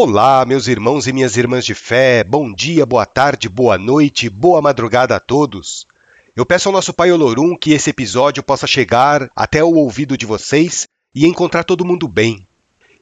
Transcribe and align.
Olá, 0.00 0.44
meus 0.44 0.68
irmãos 0.68 1.08
e 1.08 1.12
minhas 1.12 1.36
irmãs 1.36 1.64
de 1.64 1.74
fé, 1.74 2.22
bom 2.22 2.54
dia, 2.54 2.86
boa 2.86 3.04
tarde, 3.04 3.48
boa 3.48 3.76
noite, 3.76 4.30
boa 4.30 4.62
madrugada 4.62 5.16
a 5.16 5.18
todos. 5.18 5.88
Eu 6.36 6.46
peço 6.46 6.68
ao 6.68 6.72
nosso 6.72 6.94
Pai 6.94 7.10
Olorum 7.10 7.56
que 7.56 7.72
esse 7.72 7.90
episódio 7.90 8.40
possa 8.40 8.64
chegar 8.64 9.28
até 9.34 9.62
o 9.64 9.74
ouvido 9.74 10.16
de 10.16 10.24
vocês 10.24 10.84
e 11.12 11.26
encontrar 11.26 11.64
todo 11.64 11.84
mundo 11.84 12.06
bem. 12.06 12.46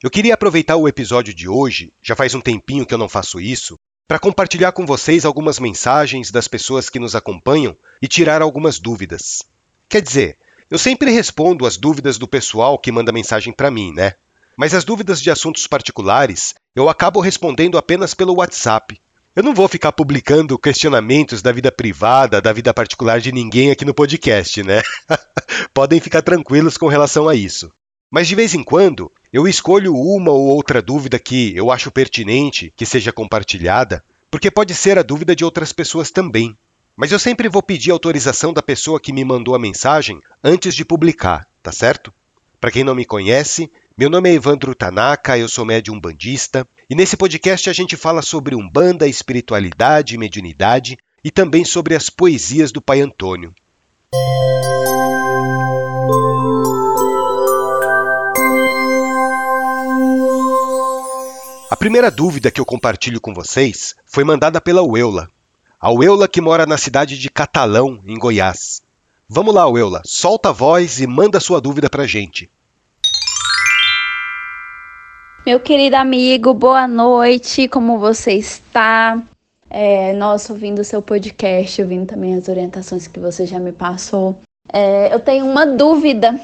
Eu 0.03 0.09
queria 0.09 0.33
aproveitar 0.33 0.75
o 0.75 0.87
episódio 0.87 1.35
de 1.35 1.47
hoje, 1.47 1.93
já 2.01 2.15
faz 2.15 2.33
um 2.33 2.41
tempinho 2.41 2.83
que 2.83 2.95
eu 2.95 2.97
não 2.97 3.07
faço 3.07 3.39
isso, 3.39 3.75
para 4.07 4.17
compartilhar 4.17 4.71
com 4.71 4.83
vocês 4.83 5.23
algumas 5.23 5.59
mensagens 5.59 6.31
das 6.31 6.47
pessoas 6.47 6.89
que 6.89 6.97
nos 6.97 7.13
acompanham 7.13 7.77
e 8.01 8.07
tirar 8.07 8.41
algumas 8.41 8.79
dúvidas. 8.79 9.43
Quer 9.87 10.01
dizer, 10.01 10.39
eu 10.67 10.79
sempre 10.79 11.11
respondo 11.11 11.67
as 11.67 11.77
dúvidas 11.77 12.17
do 12.17 12.27
pessoal 12.27 12.75
que 12.79 12.91
manda 12.91 13.11
mensagem 13.11 13.53
para 13.53 13.69
mim, 13.69 13.93
né? 13.93 14.13
Mas 14.57 14.73
as 14.73 14.83
dúvidas 14.83 15.21
de 15.21 15.29
assuntos 15.29 15.67
particulares 15.67 16.55
eu 16.75 16.89
acabo 16.89 17.19
respondendo 17.19 17.77
apenas 17.77 18.15
pelo 18.15 18.37
WhatsApp. 18.37 18.99
Eu 19.35 19.43
não 19.43 19.53
vou 19.53 19.67
ficar 19.67 19.91
publicando 19.91 20.57
questionamentos 20.57 21.43
da 21.43 21.51
vida 21.51 21.71
privada, 21.71 22.41
da 22.41 22.51
vida 22.51 22.73
particular 22.73 23.19
de 23.19 23.31
ninguém 23.31 23.69
aqui 23.69 23.85
no 23.85 23.93
podcast, 23.93 24.63
né? 24.63 24.81
Podem 25.73 25.99
ficar 25.99 26.23
tranquilos 26.23 26.75
com 26.75 26.87
relação 26.87 27.29
a 27.29 27.35
isso. 27.35 27.71
Mas 28.11 28.27
de 28.27 28.33
vez 28.33 28.55
em 28.55 28.63
quando, 28.63 29.11
eu 29.31 29.47
escolho 29.47 29.93
uma 29.93 30.31
ou 30.31 30.45
outra 30.45 30.81
dúvida 30.81 31.19
que 31.19 31.55
eu 31.55 31.69
acho 31.69 31.91
pertinente 31.91 32.73
que 32.75 32.85
seja 32.85 33.13
compartilhada, 33.13 34.03
porque 34.31 34.49
pode 34.49 34.73
ser 34.73 34.97
a 34.97 35.03
dúvida 35.03 35.35
de 35.35 35.45
outras 35.45 35.71
pessoas 35.71 36.09
também. 36.09 36.57
Mas 36.95 37.11
eu 37.11 37.19
sempre 37.19 37.47
vou 37.47 37.61
pedir 37.61 37.91
autorização 37.91 38.51
da 38.51 38.63
pessoa 38.63 38.99
que 38.99 39.13
me 39.13 39.23
mandou 39.23 39.53
a 39.53 39.59
mensagem 39.59 40.19
antes 40.43 40.73
de 40.73 40.83
publicar, 40.83 41.47
tá 41.61 41.71
certo? 41.71 42.11
Para 42.59 42.71
quem 42.71 42.83
não 42.83 42.95
me 42.95 43.05
conhece, 43.05 43.71
meu 43.97 44.11
nome 44.11 44.29
é 44.29 44.33
Evandro 44.33 44.75
Tanaka, 44.75 45.39
eu 45.39 45.49
sou 45.49 45.65
médium 45.65 45.99
bandista, 45.99 46.67
e 46.87 46.93
nesse 46.93 47.17
podcast 47.17 47.67
a 47.67 47.73
gente 47.73 47.97
fala 47.97 48.21
sobre 48.21 48.53
umbanda, 48.53 49.07
espiritualidade, 49.07 50.19
mediunidade 50.19 50.99
e 51.23 51.31
também 51.31 51.65
sobre 51.65 51.95
as 51.95 52.07
poesias 52.07 52.71
do 52.71 52.79
Pai 52.79 53.01
Antônio. 53.01 53.55
A 61.71 61.75
primeira 61.75 62.11
dúvida 62.11 62.51
que 62.51 62.61
eu 62.61 62.65
compartilho 62.65 63.19
com 63.19 63.33
vocês 63.33 63.95
foi 64.05 64.23
mandada 64.23 64.61
pela 64.61 64.83
Ueula. 64.83 65.27
A 65.79 65.91
Ueula 65.91 66.27
que 66.27 66.39
mora 66.39 66.67
na 66.67 66.77
cidade 66.77 67.17
de 67.17 67.31
Catalão, 67.31 67.99
em 68.05 68.15
Goiás. 68.15 68.83
Vamos 69.27 69.55
lá, 69.55 69.67
Ueula, 69.67 70.03
solta 70.05 70.49
a 70.49 70.53
voz 70.53 70.99
e 70.99 71.07
manda 71.07 71.39
sua 71.39 71.59
dúvida 71.59 71.89
pra 71.89 72.05
gente. 72.05 72.47
Meu 75.47 75.61
querido 75.61 75.95
amigo, 75.95 76.53
boa 76.53 76.89
noite, 76.89 77.69
como 77.69 77.97
você 77.97 78.33
está? 78.33 79.23
É, 79.69 80.11
nossa, 80.11 80.51
ouvindo 80.51 80.79
o 80.79 80.83
seu 80.83 81.01
podcast, 81.01 81.81
ouvindo 81.81 82.05
também 82.05 82.35
as 82.35 82.49
orientações 82.49 83.07
que 83.07 83.17
você 83.17 83.45
já 83.45 83.57
me 83.57 83.71
passou. 83.71 84.41
É, 84.73 85.13
eu 85.13 85.21
tenho 85.21 85.45
uma 85.45 85.65
dúvida. 85.65 86.37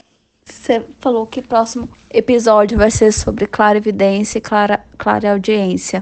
Você 0.46 0.86
falou 1.02 1.28
que 1.28 1.42
o 1.42 1.44
próximo 1.44 1.90
episódio 2.14 2.78
vai 2.78 2.90
ser 2.90 3.12
sobre 3.12 3.46
clara 3.46 3.78
evidência 3.78 4.38
e 4.38 4.42
clara, 4.42 4.86
clara 4.98 5.34
audiência. 5.34 6.02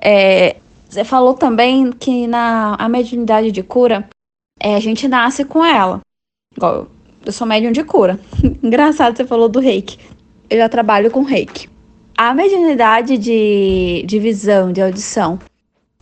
É, 0.00 0.54
você 0.88 1.02
falou 1.02 1.34
também 1.34 1.90
que 1.90 2.28
na 2.28 2.76
a 2.78 2.88
mediunidade 2.88 3.50
de 3.50 3.64
cura, 3.64 4.08
é, 4.60 4.76
a 4.76 4.80
gente 4.80 5.08
nasce 5.08 5.44
com 5.44 5.64
ela. 5.64 5.98
Igual, 6.56 6.86
eu 7.24 7.32
sou 7.32 7.44
médium 7.44 7.72
de 7.72 7.82
cura. 7.82 8.20
Engraçado, 8.62 9.16
você 9.16 9.24
falou 9.24 9.48
do 9.48 9.58
reiki. 9.58 9.98
Eu 10.48 10.58
já 10.58 10.68
trabalho 10.68 11.10
com 11.10 11.24
reiki. 11.24 11.74
A 12.18 12.32
mediunidade 12.32 13.18
de, 13.18 14.02
de 14.06 14.18
visão, 14.18 14.72
de 14.72 14.80
audição, 14.80 15.38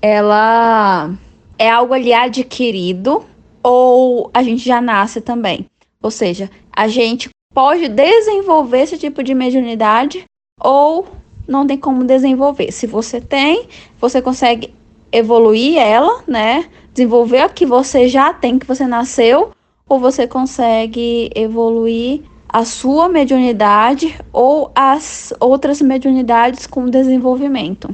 ela 0.01 1.13
é 1.59 1.69
algo 1.69 1.93
ali 1.93 2.13
adquirido 2.13 3.25
ou 3.61 4.31
a 4.33 4.41
gente 4.41 4.65
já 4.65 4.81
nasce 4.81 5.21
também? 5.21 5.67
Ou 6.01 6.13
seja, 6.13 6.49
a 6.73 6.87
gente 6.87 7.31
pode 7.53 7.89
desenvolver 7.89 8.83
esse 8.83 8.97
tipo 8.97 9.25
de 9.25 9.35
mediunidade 9.35 10.25
ou 10.61 11.05
não 11.49 11.67
tem 11.67 11.77
como 11.77 12.05
desenvolver. 12.05 12.71
Se 12.71 12.87
você 12.87 13.21
tem, 13.21 13.67
você 14.01 14.23
consegue 14.23 14.73
evoluir 15.11 15.79
ela, 15.79 16.23
né? 16.29 16.71
Desenvolver 16.93 17.39
a 17.39 17.49
que 17.49 17.67
você 17.67 18.09
já 18.09 18.33
tem, 18.33 18.57
que 18.57 18.67
você 18.67 18.87
nasceu, 18.87 19.51
ou 19.89 19.99
você 19.99 20.29
consegue 20.29 21.29
evoluir 21.35 22.23
a 22.55 22.65
sua 22.65 23.09
mediunidade 23.09 24.17
ou 24.33 24.71
as 24.77 25.35
outras 25.41 25.83
mediunidades 25.83 26.69
com 26.69 26.89
desenvolvimento. 26.89 27.93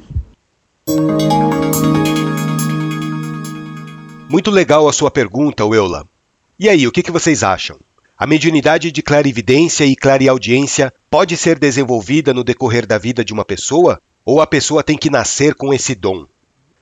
Muito 4.29 4.51
legal 4.51 4.87
a 4.87 4.93
sua 4.93 5.11
pergunta, 5.11 5.63
Eula. 5.63 6.07
E 6.59 6.69
aí, 6.69 6.87
o 6.87 6.93
que, 6.93 7.03
que 7.03 7.11
vocês 7.11 7.43
acham? 7.43 7.79
A 8.19 8.27
mediunidade 8.27 8.93
de 8.93 9.01
clarividência 9.01 9.87
e 9.87 9.97
clareaudiência 9.97 10.93
pode 11.09 11.39
ser 11.39 11.59
desenvolvida 11.59 12.35
no 12.35 12.45
decorrer 12.45 12.87
da 12.87 12.99
vida 12.99 13.25
de 13.25 13.33
uma 13.33 13.47
pessoa? 13.47 13.99
Ou 14.27 14.43
a 14.43 14.47
pessoa 14.47 14.85
tem 14.85 14.99
que 14.99 15.09
nascer 15.09 15.55
com 15.55 15.73
esse 15.73 15.95
dom? 15.95 16.27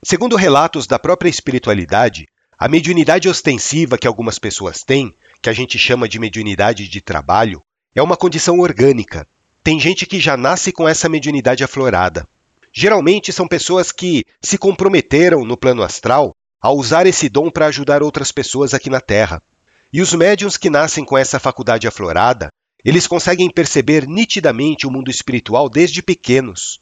Segundo 0.03 0.35
relatos 0.35 0.85
da 0.85 0.99
própria 0.99 1.29
espiritualidade, 1.29 2.27
a 2.59 2.67
mediunidade 2.67 3.29
ostensiva 3.29 3.97
que 3.97 4.05
algumas 4.05 4.37
pessoas 4.37 4.83
têm, 4.83 5.15
que 5.41 5.49
a 5.49 5.53
gente 5.53 5.79
chama 5.79 6.09
de 6.09 6.19
mediunidade 6.19 6.89
de 6.89 6.99
trabalho, 6.99 7.63
é 7.95 8.01
uma 8.01 8.17
condição 8.17 8.59
orgânica. 8.59 9.27
Tem 9.63 9.79
gente 9.79 10.05
que 10.05 10.19
já 10.19 10.37
nasce 10.37 10.71
com 10.71 10.87
essa 10.87 11.09
mediunidade 11.09 11.63
aflorada. 11.63 12.27
Geralmente 12.73 13.33
são 13.33 13.47
pessoas 13.47 13.91
que 13.91 14.25
se 14.41 14.57
comprometeram 14.57 15.43
no 15.43 15.57
plano 15.57 15.83
astral 15.83 16.33
a 16.61 16.71
usar 16.71 17.07
esse 17.07 17.29
dom 17.29 17.49
para 17.49 17.67
ajudar 17.67 18.03
outras 18.03 18.31
pessoas 18.31 18.73
aqui 18.73 18.89
na 18.89 19.01
Terra. 19.01 19.41
E 19.91 20.01
os 20.01 20.13
médiums 20.13 20.57
que 20.57 20.69
nascem 20.69 21.03
com 21.03 21.17
essa 21.17 21.39
faculdade 21.39 21.87
aflorada, 21.87 22.49
eles 22.85 23.07
conseguem 23.07 23.49
perceber 23.49 24.07
nitidamente 24.07 24.85
o 24.85 24.91
mundo 24.91 25.09
espiritual 25.09 25.69
desde 25.69 26.01
pequenos. 26.01 26.79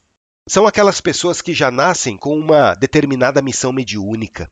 São 0.48 0.66
aquelas 0.66 1.00
pessoas 1.00 1.40
que 1.40 1.54
já 1.54 1.70
nascem 1.70 2.16
com 2.16 2.38
uma 2.38 2.74
determinada 2.74 3.42
missão 3.42 3.72
mediúnica. 3.72 4.50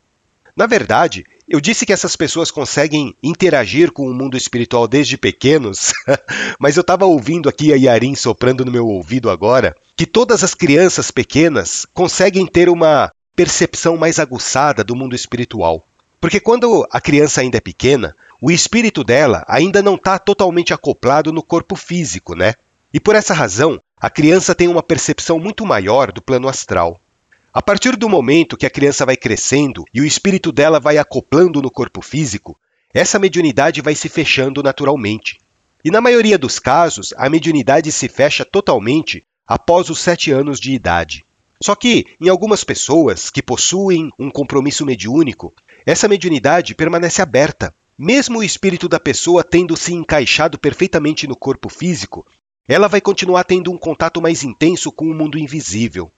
Na 0.55 0.65
verdade, 0.65 1.25
eu 1.47 1.61
disse 1.61 1.85
que 1.85 1.93
essas 1.93 2.15
pessoas 2.15 2.51
conseguem 2.51 3.15
interagir 3.23 3.91
com 3.93 4.09
o 4.09 4.13
mundo 4.13 4.35
espiritual 4.35 4.87
desde 4.87 5.17
pequenos, 5.17 5.93
mas 6.59 6.75
eu 6.75 6.81
estava 6.81 7.05
ouvindo 7.05 7.47
aqui 7.47 7.71
a 7.71 7.77
Yarin 7.77 8.15
soprando 8.15 8.65
no 8.65 8.71
meu 8.71 8.85
ouvido 8.85 9.29
agora 9.29 9.75
que 9.95 10.05
todas 10.05 10.43
as 10.43 10.53
crianças 10.53 11.09
pequenas 11.09 11.85
conseguem 11.93 12.45
ter 12.45 12.67
uma 12.67 13.09
percepção 13.35 13.95
mais 13.95 14.19
aguçada 14.19 14.83
do 14.83 14.95
mundo 14.95 15.15
espiritual. 15.15 15.85
Porque 16.19 16.39
quando 16.39 16.85
a 16.91 16.99
criança 16.99 17.41
ainda 17.41 17.57
é 17.57 17.61
pequena, 17.61 18.15
o 18.41 18.51
espírito 18.51 19.03
dela 19.03 19.45
ainda 19.47 19.81
não 19.81 19.95
está 19.95 20.19
totalmente 20.19 20.73
acoplado 20.73 21.31
no 21.31 21.43
corpo 21.43 21.75
físico, 21.75 22.35
né? 22.35 22.55
E 22.93 22.99
por 22.99 23.15
essa 23.15 23.33
razão, 23.33 23.79
a 24.01 24.09
criança 24.09 24.53
tem 24.53 24.67
uma 24.67 24.83
percepção 24.83 25.39
muito 25.39 25.65
maior 25.65 26.11
do 26.11 26.21
plano 26.21 26.47
astral. 26.47 26.99
A 27.57 27.61
partir 27.63 27.95
do 27.95 28.07
momento 28.07 28.55
que 28.55 28.67
a 28.67 28.69
criança 28.69 29.03
vai 29.03 29.17
crescendo 29.17 29.83
e 29.91 29.99
o 29.99 30.05
espírito 30.05 30.51
dela 30.51 30.79
vai 30.79 30.99
acoplando 30.99 31.59
no 31.59 31.71
corpo 31.71 32.03
físico, 32.03 32.55
essa 32.93 33.17
mediunidade 33.17 33.81
vai 33.81 33.95
se 33.95 34.07
fechando 34.07 34.61
naturalmente. 34.61 35.39
E 35.83 35.89
na 35.89 35.99
maioria 35.99 36.37
dos 36.37 36.59
casos, 36.59 37.15
a 37.17 37.27
mediunidade 37.27 37.91
se 37.91 38.07
fecha 38.07 38.45
totalmente 38.45 39.23
após 39.43 39.89
os 39.89 39.99
sete 39.99 40.29
anos 40.29 40.59
de 40.59 40.71
idade. 40.71 41.25
Só 41.59 41.73
que, 41.73 42.05
em 42.21 42.29
algumas 42.29 42.63
pessoas 42.63 43.31
que 43.31 43.41
possuem 43.41 44.11
um 44.19 44.29
compromisso 44.29 44.85
mediúnico, 44.85 45.51
essa 45.83 46.07
mediunidade 46.07 46.75
permanece 46.75 47.23
aberta. 47.23 47.73
Mesmo 47.97 48.37
o 48.37 48.43
espírito 48.43 48.87
da 48.87 48.99
pessoa 48.99 49.43
tendo 49.43 49.75
se 49.75 49.95
encaixado 49.95 50.59
perfeitamente 50.59 51.25
no 51.25 51.35
corpo 51.35 51.69
físico, 51.69 52.23
ela 52.67 52.87
vai 52.87 53.01
continuar 53.01 53.45
tendo 53.45 53.71
um 53.71 53.79
contato 53.79 54.21
mais 54.21 54.43
intenso 54.43 54.91
com 54.91 55.05
o 55.05 55.15
mundo 55.15 55.39
invisível. 55.39 56.11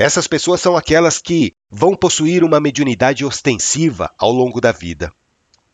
Essas 0.00 0.26
pessoas 0.26 0.62
são 0.62 0.78
aquelas 0.78 1.18
que 1.18 1.52
vão 1.70 1.94
possuir 1.94 2.42
uma 2.42 2.58
mediunidade 2.58 3.22
ostensiva 3.22 4.10
ao 4.16 4.32
longo 4.32 4.58
da 4.58 4.72
vida. 4.72 5.12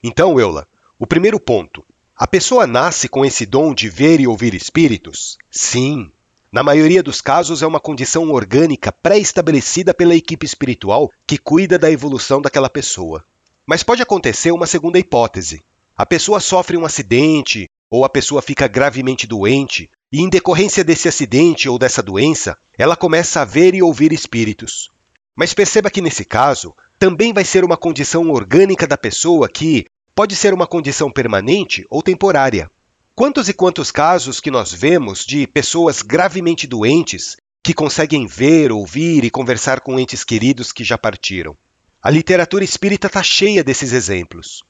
Então, 0.03 0.41
Eula, 0.41 0.67
o 0.99 1.07
primeiro 1.07 1.39
ponto. 1.39 1.87
A 2.17 2.27
pessoa 2.27 2.67
nasce 2.67 3.09
com 3.09 3.25
esse 3.25 3.47
dom 3.47 3.73
de 3.73 3.89
ver 3.89 4.19
e 4.19 4.27
ouvir 4.27 4.53
espíritos? 4.53 5.39
Sim. 5.49 6.11
Na 6.51 6.65
maioria 6.65 7.05
dos 7.05 7.21
casos, 7.21 7.63
é 7.63 7.69
uma 7.69 7.79
condição 7.79 8.29
orgânica 8.33 8.91
pré-estabelecida 8.91 9.95
pela 9.95 10.17
equipe 10.17 10.45
espiritual 10.45 11.09
que 11.25 11.39
cuida 11.39 11.79
da 11.79 11.89
evolução 11.89 12.43
daquela 12.43 12.69
pessoa. 12.69 13.25
Mas 13.65 13.85
pode 13.85 14.03
acontecer 14.03 14.51
uma 14.51 14.67
segunda 14.67 14.99
hipótese. 14.99 15.63
A 15.97 16.05
pessoa 16.05 16.41
sofre 16.41 16.77
um 16.77 16.85
acidente, 16.85 17.69
ou 17.91 18.05
a 18.05 18.09
pessoa 18.09 18.43
fica 18.43 18.67
gravemente 18.69 19.27
doente, 19.27 19.91
e 20.13 20.21
em 20.21 20.29
decorrência 20.29 20.85
desse 20.85 21.09
acidente 21.09 21.69
ou 21.69 21.79
dessa 21.79 22.03
doença, 22.03 22.57
ela 22.79 22.97
começa 22.97 23.41
a 23.41 23.45
ver 23.45 23.75
e 23.75 23.83
ouvir 23.83 24.13
espíritos. 24.13 24.91
Mas 25.37 25.53
perceba 25.53 25.91
que 25.91 26.01
nesse 26.01 26.25
caso, 26.25 26.75
também 26.99 27.33
vai 27.33 27.45
ser 27.45 27.65
uma 27.65 27.77
condição 27.77 28.31
orgânica 28.31 28.87
da 28.87 28.97
pessoa 28.97 29.49
que 29.49 29.87
pode 30.15 30.35
ser 30.35 30.55
uma 30.55 30.67
condição 30.67 31.11
permanente 31.11 31.85
ou 31.91 32.03
temporária. 32.03 32.71
Quantos 33.15 33.49
e 33.49 33.53
quantos 33.53 33.91
casos 33.91 34.41
que 34.41 34.51
nós 34.51 34.73
vemos 34.73 35.25
de 35.25 35.47
pessoas 35.47 36.03
gravemente 36.03 36.67
doentes 36.67 37.37
que 37.63 37.75
conseguem 37.75 38.27
ver, 38.27 38.71
ouvir 38.71 39.25
e 39.25 39.31
conversar 39.31 39.81
com 39.81 39.99
entes 39.99 40.23
queridos 40.23 40.73
que 40.73 40.85
já 40.85 40.97
partiram. 40.97 41.57
A 42.01 42.11
literatura 42.11 42.63
espírita 42.63 43.09
está 43.09 43.23
cheia 43.23 43.65
desses 43.65 43.93
exemplos. 43.93 44.63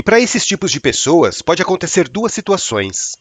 E 0.00 0.02
para 0.02 0.18
esses 0.18 0.46
tipos 0.46 0.72
de 0.72 0.80
pessoas, 0.80 1.42
pode 1.42 1.60
acontecer 1.60 2.08
duas 2.08 2.32
situações. 2.32 3.18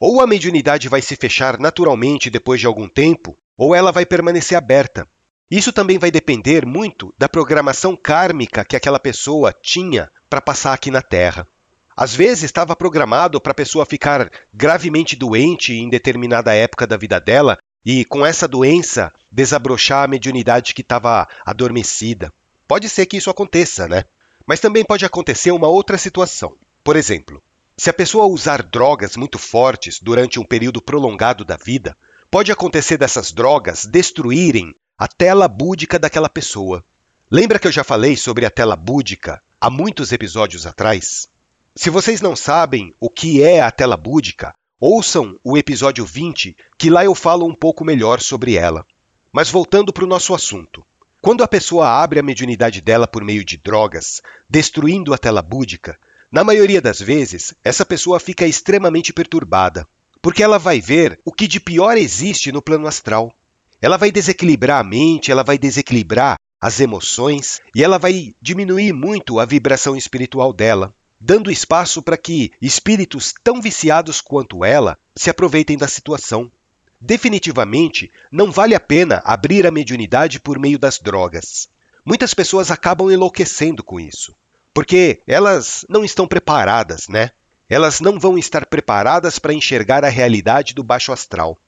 Ou 0.00 0.18
a 0.18 0.26
mediunidade 0.26 0.88
vai 0.88 1.02
se 1.02 1.14
fechar 1.14 1.58
naturalmente 1.58 2.30
depois 2.30 2.58
de 2.58 2.66
algum 2.66 2.88
tempo, 2.88 3.36
ou 3.54 3.74
ela 3.74 3.92
vai 3.92 4.06
permanecer 4.06 4.56
aberta. 4.56 5.06
Isso 5.50 5.74
também 5.74 5.98
vai 5.98 6.10
depender 6.10 6.64
muito 6.64 7.14
da 7.18 7.28
programação 7.28 7.94
kármica 7.94 8.64
que 8.64 8.74
aquela 8.74 8.98
pessoa 8.98 9.52
tinha 9.52 10.10
para 10.30 10.40
passar 10.40 10.72
aqui 10.72 10.90
na 10.90 11.02
Terra. 11.02 11.46
Às 11.94 12.14
vezes 12.14 12.44
estava 12.44 12.74
programado 12.74 13.38
para 13.38 13.52
a 13.52 13.54
pessoa 13.54 13.84
ficar 13.84 14.30
gravemente 14.54 15.14
doente 15.14 15.74
em 15.74 15.90
determinada 15.90 16.54
época 16.54 16.86
da 16.86 16.96
vida 16.96 17.20
dela 17.20 17.58
e, 17.84 18.06
com 18.06 18.24
essa 18.24 18.48
doença, 18.48 19.12
desabrochar 19.30 20.04
a 20.04 20.08
mediunidade 20.08 20.72
que 20.72 20.80
estava 20.80 21.28
adormecida. 21.44 22.32
Pode 22.66 22.88
ser 22.88 23.04
que 23.04 23.18
isso 23.18 23.28
aconteça, 23.28 23.86
né? 23.86 24.04
Mas 24.46 24.60
também 24.60 24.84
pode 24.84 25.04
acontecer 25.04 25.50
uma 25.50 25.68
outra 25.68 25.96
situação. 25.98 26.56
Por 26.82 26.96
exemplo, 26.96 27.42
se 27.76 27.88
a 27.88 27.92
pessoa 27.92 28.26
usar 28.26 28.62
drogas 28.62 29.16
muito 29.16 29.38
fortes 29.38 29.98
durante 30.00 30.38
um 30.38 30.44
período 30.44 30.82
prolongado 30.82 31.44
da 31.44 31.56
vida, 31.56 31.96
pode 32.30 32.50
acontecer 32.52 32.96
dessas 32.96 33.32
drogas 33.32 33.84
destruírem 33.84 34.74
a 34.98 35.08
tela 35.08 35.48
búdica 35.48 35.98
daquela 35.98 36.28
pessoa. 36.28 36.84
Lembra 37.30 37.58
que 37.58 37.66
eu 37.66 37.72
já 37.72 37.82
falei 37.82 38.16
sobre 38.16 38.44
a 38.44 38.50
tela 38.50 38.76
búdica 38.76 39.42
há 39.60 39.70
muitos 39.70 40.12
episódios 40.12 40.66
atrás? 40.66 41.26
Se 41.74 41.88
vocês 41.88 42.20
não 42.20 42.36
sabem 42.36 42.92
o 43.00 43.08
que 43.08 43.42
é 43.42 43.60
a 43.60 43.70
tela 43.70 43.96
búdica, 43.96 44.54
ouçam 44.78 45.38
o 45.42 45.56
episódio 45.56 46.04
20, 46.04 46.56
que 46.76 46.90
lá 46.90 47.04
eu 47.04 47.14
falo 47.14 47.46
um 47.46 47.54
pouco 47.54 47.84
melhor 47.84 48.20
sobre 48.20 48.54
ela. 48.54 48.84
Mas 49.32 49.50
voltando 49.50 49.92
para 49.92 50.04
o 50.04 50.08
nosso 50.08 50.34
assunto. 50.34 50.84
Quando 51.22 51.44
a 51.44 51.48
pessoa 51.48 51.88
abre 51.88 52.18
a 52.18 52.22
mediunidade 52.22 52.80
dela 52.80 53.06
por 53.06 53.22
meio 53.22 53.44
de 53.44 53.56
drogas, 53.56 54.20
destruindo 54.50 55.14
a 55.14 55.18
tela 55.18 55.40
búdica, 55.40 55.96
na 56.32 56.42
maioria 56.42 56.80
das 56.80 56.98
vezes, 56.98 57.54
essa 57.62 57.86
pessoa 57.86 58.18
fica 58.18 58.44
extremamente 58.44 59.12
perturbada, 59.12 59.86
porque 60.20 60.42
ela 60.42 60.58
vai 60.58 60.80
ver 60.80 61.20
o 61.24 61.32
que 61.32 61.46
de 61.46 61.60
pior 61.60 61.96
existe 61.96 62.50
no 62.50 62.60
plano 62.60 62.88
astral. 62.88 63.32
Ela 63.80 63.96
vai 63.96 64.10
desequilibrar 64.10 64.80
a 64.80 64.84
mente, 64.84 65.30
ela 65.30 65.44
vai 65.44 65.56
desequilibrar 65.56 66.34
as 66.60 66.80
emoções 66.80 67.60
e 67.72 67.84
ela 67.84 67.98
vai 67.98 68.34
diminuir 68.42 68.92
muito 68.92 69.38
a 69.38 69.44
vibração 69.44 69.94
espiritual 69.94 70.52
dela, 70.52 70.92
dando 71.20 71.52
espaço 71.52 72.02
para 72.02 72.16
que 72.16 72.50
espíritos 72.60 73.32
tão 73.44 73.60
viciados 73.60 74.20
quanto 74.20 74.64
ela 74.64 74.98
se 75.14 75.30
aproveitem 75.30 75.76
da 75.76 75.86
situação. 75.86 76.50
Definitivamente, 77.04 78.12
não 78.30 78.52
vale 78.52 78.76
a 78.76 78.80
pena 78.80 79.20
abrir 79.24 79.66
a 79.66 79.72
mediunidade 79.72 80.38
por 80.38 80.56
meio 80.56 80.78
das 80.78 81.00
drogas. 81.00 81.68
Muitas 82.06 82.32
pessoas 82.32 82.70
acabam 82.70 83.10
enlouquecendo 83.10 83.82
com 83.82 83.98
isso, 83.98 84.36
porque 84.72 85.20
elas 85.26 85.84
não 85.88 86.04
estão 86.04 86.28
preparadas, 86.28 87.08
né? 87.08 87.30
Elas 87.68 88.00
não 88.00 88.20
vão 88.20 88.38
estar 88.38 88.66
preparadas 88.66 89.40
para 89.40 89.52
enxergar 89.52 90.04
a 90.04 90.08
realidade 90.08 90.74
do 90.74 90.84
baixo 90.84 91.10
astral. 91.10 91.58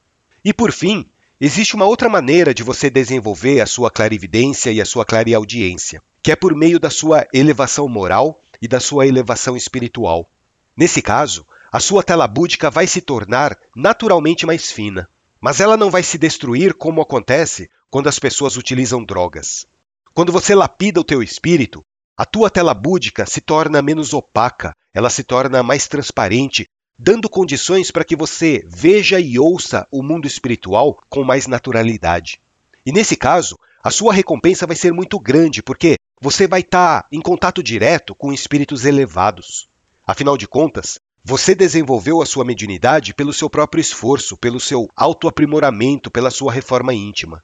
E 0.45 0.53
por 0.53 0.71
fim, 0.71 1.05
existe 1.41 1.75
uma 1.75 1.85
outra 1.85 2.09
maneira 2.09 2.55
de 2.55 2.63
você 2.63 2.89
desenvolver 2.89 3.61
a 3.61 3.67
sua 3.67 3.91
clarividência 3.91 4.71
e 4.71 4.81
a 4.81 4.87
sua 4.87 5.05
clareaudiência, 5.05 6.01
que 6.23 6.31
é 6.31 6.37
por 6.37 6.55
meio 6.55 6.79
da 6.79 6.91
sua 6.91 7.27
elevação 7.35 7.89
moral 7.89 8.41
e 8.63 8.69
da 8.69 8.79
sua 8.79 9.05
elevação 9.05 9.57
espiritual. 9.57 10.29
Nesse 10.77 11.03
caso, 11.03 11.45
a 11.73 11.81
sua 11.81 12.05
tela 12.05 12.29
búdica 12.29 12.71
vai 12.71 12.87
se 12.87 13.01
tornar 13.01 13.59
naturalmente 13.75 14.47
mais 14.47 14.71
fina. 14.71 15.09
Mas 15.45 15.61
ela 15.61 15.77
não 15.77 15.91
vai 15.91 16.03
se 16.03 16.17
destruir 16.17 16.73
como 16.73 17.03
acontece 17.03 17.69
quando 17.91 18.09
as 18.09 18.19
pessoas 18.19 18.57
utilizam 18.57 19.05
drogas. 19.05 19.67
Quando 20.15 20.33
você 20.33 20.55
lapida 20.55 20.99
o 20.99 21.05
teu 21.05 21.23
espírito, 21.23 21.83
a 22.17 22.25
tua 22.25 22.49
tela 22.49 22.73
búdica 22.73 23.27
se 23.27 23.43
torna 23.43 23.83
menos 23.83 24.15
opaca, 24.15 24.75
ela 24.95 25.11
se 25.11 25.23
torna 25.23 25.63
mais 25.63 25.87
transparente, 25.87 26.65
dando 26.99 27.29
condições 27.29 27.91
para 27.91 28.07
que 28.07 28.17
você 28.17 28.65
veja 28.67 29.21
e 29.21 29.39
ouça 29.39 29.87
o 29.93 30.03
mundo 30.03 30.27
espiritual 30.27 30.99
com 31.11 31.23
mais 31.23 31.47
naturalidade. 31.47 32.41
E 32.87 32.91
nesse 32.91 33.15
caso, 33.15 33.59
a 33.83 33.91
sua 33.91 34.15
recompensa 34.15 34.67
vai 34.67 34.77
ser 34.77 34.95
muito 34.95 35.21
grande, 35.21 35.63
porque 35.63 35.97
você 36.23 36.49
vai 36.49 36.61
estar 36.61 37.03
tá 37.03 37.09
em 37.13 37.21
contato 37.21 37.63
direto 37.63 38.15
com 38.15 38.33
espíritos 38.33 38.87
elevados. 38.87 39.69
Afinal 40.07 40.39
de 40.39 40.49
contas, 40.49 40.99
você 41.27 41.55
desenvolveu 41.55 42.21
a 42.21 42.27
sua 42.27 42.45
mediunidade 42.45 43.15
pelo 43.15 43.33
seu 43.33 43.49
próprio 43.49 43.81
esforço, 43.81 44.37
pelo 44.37 44.61
seu 44.61 44.91
autoaprimoramento, 44.95 46.11
pela 46.11 46.31
sua 46.31 46.53
reforma 46.53 46.93
íntima. 46.93 47.43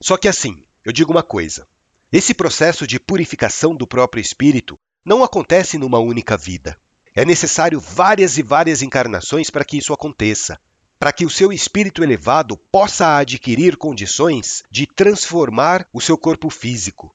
Só 0.00 0.16
que 0.16 0.26
assim, 0.26 0.64
eu 0.82 0.92
digo 0.92 1.12
uma 1.12 1.22
coisa: 1.22 1.66
esse 2.10 2.32
processo 2.32 2.86
de 2.86 2.98
purificação 2.98 3.76
do 3.76 3.86
próprio 3.86 4.22
espírito 4.22 4.76
não 5.04 5.22
acontece 5.22 5.76
numa 5.76 5.98
única 5.98 6.38
vida. 6.38 6.78
É 7.14 7.22
necessário 7.24 7.78
várias 7.78 8.38
e 8.38 8.42
várias 8.42 8.80
encarnações 8.80 9.50
para 9.50 9.64
que 9.64 9.76
isso 9.76 9.92
aconteça, 9.92 10.58
para 10.98 11.12
que 11.12 11.26
o 11.26 11.30
seu 11.30 11.52
espírito 11.52 12.02
elevado 12.02 12.56
possa 12.56 13.18
adquirir 13.18 13.76
condições 13.76 14.62
de 14.70 14.86
transformar 14.86 15.86
o 15.92 16.00
seu 16.00 16.16
corpo 16.16 16.48
físico. 16.48 17.14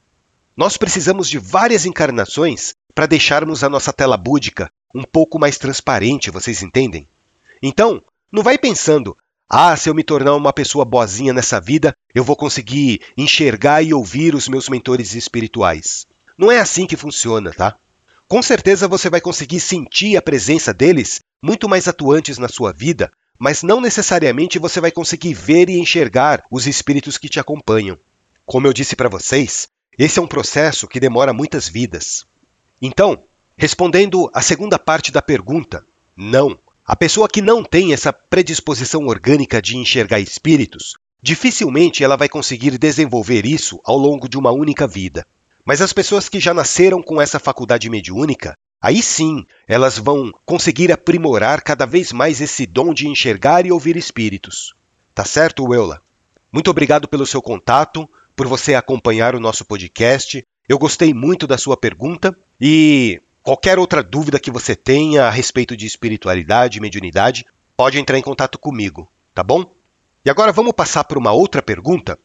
Nós 0.55 0.77
precisamos 0.77 1.27
de 1.27 1.39
várias 1.39 1.87
encarnações 1.87 2.73
para 2.93 3.07
deixarmos 3.07 3.63
a 3.63 3.69
nossa 3.69 3.91
tela 3.91 4.15
búdica 4.15 4.69
um 4.93 5.03
pouco 5.03 5.39
mais 5.39 5.57
transparente, 5.57 6.31
vocês 6.31 6.61
entendem? 6.61 7.07
Então, 7.61 8.03
não 8.31 8.43
vai 8.43 8.57
pensando, 8.57 9.17
ah, 9.49 9.75
se 9.75 9.89
eu 9.89 9.95
me 9.95 10.03
tornar 10.03 10.35
uma 10.35 10.53
pessoa 10.53 10.85
boazinha 10.85 11.33
nessa 11.33 11.59
vida, 11.59 11.95
eu 12.13 12.23
vou 12.23 12.35
conseguir 12.35 13.01
enxergar 13.17 13.81
e 13.81 13.93
ouvir 13.93 14.35
os 14.35 14.47
meus 14.47 14.69
mentores 14.69 15.15
espirituais. 15.15 16.07
Não 16.37 16.51
é 16.51 16.59
assim 16.59 16.87
que 16.87 16.97
funciona, 16.97 17.51
tá? 17.51 17.75
Com 18.27 18.41
certeza 18.41 18.87
você 18.87 19.09
vai 19.09 19.21
conseguir 19.21 19.59
sentir 19.59 20.17
a 20.17 20.21
presença 20.21 20.73
deles 20.73 21.19
muito 21.41 21.69
mais 21.69 21.87
atuantes 21.87 22.37
na 22.37 22.47
sua 22.47 22.71
vida, 22.71 23.11
mas 23.37 23.61
não 23.61 23.81
necessariamente 23.81 24.57
você 24.57 24.79
vai 24.79 24.91
conseguir 24.91 25.33
ver 25.33 25.69
e 25.69 25.77
enxergar 25.77 26.43
os 26.49 26.65
espíritos 26.65 27.17
que 27.17 27.29
te 27.29 27.39
acompanham. 27.39 27.97
Como 28.45 28.65
eu 28.65 28.73
disse 28.73 28.95
para 28.95 29.09
vocês, 29.09 29.67
esse 29.97 30.17
é 30.17 30.21
um 30.21 30.27
processo 30.27 30.87
que 30.87 30.99
demora 30.99 31.33
muitas 31.33 31.67
vidas. 31.67 32.25
Então, 32.81 33.23
Respondendo 33.57 34.29
à 34.33 34.41
segunda 34.41 34.79
parte 34.79 35.11
da 35.11 35.21
pergunta, 35.21 35.85
não. 36.15 36.57
A 36.85 36.95
pessoa 36.95 37.29
que 37.29 37.41
não 37.41 37.63
tem 37.63 37.93
essa 37.93 38.11
predisposição 38.11 39.07
orgânica 39.07 39.61
de 39.61 39.77
enxergar 39.77 40.19
espíritos, 40.19 40.95
dificilmente 41.21 42.03
ela 42.03 42.17
vai 42.17 42.27
conseguir 42.27 42.77
desenvolver 42.77 43.45
isso 43.45 43.79
ao 43.85 43.97
longo 43.97 44.27
de 44.27 44.37
uma 44.37 44.51
única 44.51 44.85
vida. 44.85 45.25
Mas 45.65 45.81
as 45.81 45.93
pessoas 45.93 46.27
que 46.27 46.39
já 46.39 46.53
nasceram 46.53 47.01
com 47.01 47.21
essa 47.21 47.39
faculdade 47.39 47.89
mediúnica, 47.89 48.53
aí 48.81 49.01
sim 49.01 49.45
elas 49.65 49.97
vão 49.97 50.29
conseguir 50.45 50.91
aprimorar 50.91 51.61
cada 51.61 51.85
vez 51.85 52.11
mais 52.11 52.41
esse 52.41 52.65
dom 52.65 52.93
de 52.93 53.07
enxergar 53.07 53.65
e 53.65 53.71
ouvir 53.71 53.95
espíritos. 53.95 54.73
Tá 55.15 55.23
certo, 55.23 55.73
Eula? 55.73 56.01
Muito 56.51 56.69
obrigado 56.69 57.07
pelo 57.07 57.25
seu 57.25 57.41
contato, 57.41 58.09
por 58.35 58.47
você 58.47 58.75
acompanhar 58.75 59.35
o 59.35 59.39
nosso 59.39 59.63
podcast. 59.63 60.43
Eu 60.67 60.77
gostei 60.77 61.13
muito 61.13 61.47
da 61.47 61.57
sua 61.57 61.77
pergunta 61.77 62.35
e 62.59 63.21
Qualquer 63.43 63.77
outra 63.77 64.01
dúvida 64.01 64.39
que 64.39 64.49
você 64.49 64.73
tenha 64.73 65.25
a 65.25 65.29
respeito 65.29 65.75
de 65.75 65.85
espiritualidade 65.85 66.77
e 66.77 66.81
mediunidade, 66.81 67.45
pode 67.75 67.99
entrar 67.99 68.17
em 68.17 68.21
contato 68.21 68.57
comigo, 68.57 69.11
tá 69.35 69.43
bom? 69.43 69.69
E 70.23 70.29
agora 70.29 70.53
vamos 70.53 70.71
passar 70.71 71.03
para 71.03 71.19
uma 71.19 71.33
outra 71.33 71.61
pergunta? 71.61 72.17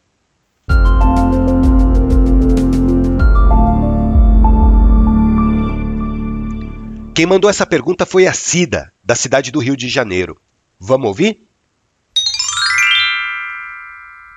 Quem 7.13 7.25
mandou 7.25 7.49
essa 7.49 7.65
pergunta 7.65 8.05
foi 8.05 8.25
a 8.25 8.31
Cida, 8.31 8.93
da 9.03 9.13
cidade 9.13 9.51
do 9.51 9.59
Rio 9.59 9.75
de 9.75 9.89
Janeiro. 9.89 10.39
Vamos 10.79 11.09
ouvir? 11.09 11.45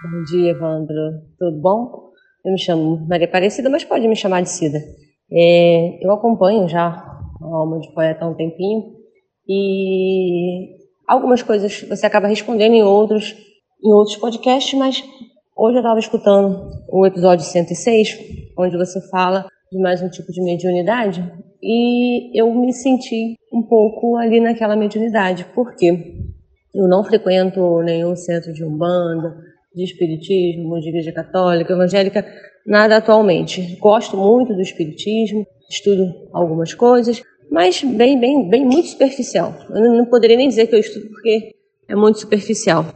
Bom 0.02 0.24
dia, 0.24 0.50
Evandro. 0.50 1.22
Tudo 1.38 1.60
bom? 1.60 2.10
Eu 2.44 2.50
me 2.50 2.58
chamo 2.58 3.06
Maria 3.08 3.28
Aparecida, 3.28 3.70
mas 3.70 3.84
pode 3.84 4.08
me 4.08 4.16
chamar 4.16 4.42
de 4.42 4.50
Cida. 4.50 4.80
É, 5.34 6.04
eu 6.04 6.12
acompanho 6.12 6.68
já 6.68 6.88
a 6.88 7.44
Alma 7.44 7.80
de 7.80 7.92
Poeta 7.94 8.24
há 8.24 8.28
um 8.28 8.34
tempinho 8.34 8.92
e 9.48 10.76
algumas 11.08 11.42
coisas 11.42 11.82
você 11.82 12.06
acaba 12.06 12.28
respondendo 12.28 12.74
em 12.74 12.82
outros, 12.82 13.34
em 13.82 13.92
outros 13.92 14.16
podcasts, 14.16 14.78
mas 14.78 15.02
hoje 15.56 15.76
eu 15.76 15.80
estava 15.80 15.98
escutando 15.98 16.70
o 16.90 17.06
episódio 17.06 17.44
106, 17.44 18.18
onde 18.58 18.76
você 18.76 19.00
fala 19.08 19.46
de 19.70 19.78
mais 19.78 20.02
um 20.02 20.10
tipo 20.10 20.30
de 20.30 20.42
mediunidade 20.42 21.32
e 21.62 22.38
eu 22.38 22.52
me 22.52 22.72
senti 22.72 23.34
um 23.52 23.62
pouco 23.62 24.16
ali 24.16 24.40
naquela 24.40 24.76
mediunidade, 24.76 25.46
porque 25.54 26.14
eu 26.74 26.88
não 26.88 27.04
frequento 27.04 27.80
nenhum 27.82 28.16
centro 28.16 28.52
de 28.52 28.64
umbanda, 28.64 29.34
de 29.74 29.84
espiritismo, 29.84 30.80
de 30.80 30.88
igreja 30.88 31.12
católica, 31.12 31.72
evangélica, 31.72 32.26
nada 32.66 32.97
atualmente. 32.97 33.76
Gosto 33.81 34.16
muito 34.16 34.54
do 34.54 34.61
espiritismo, 34.61 35.47
estudo 35.69 36.12
algumas 36.33 36.75
coisas, 36.75 37.23
mas 37.50 37.83
bem, 37.83 38.19
bem, 38.19 38.49
bem 38.49 38.64
muito 38.64 38.88
superficial. 38.88 39.54
Eu 39.71 39.95
não 39.95 40.07
poderia 40.07 40.37
nem 40.37 40.49
dizer 40.49 40.66
que 40.66 40.75
eu 40.75 40.81
estudo 40.81 41.09
porque 41.09 41.54
é 41.88 41.95
muito 41.95 42.19
superficial. 42.19 42.87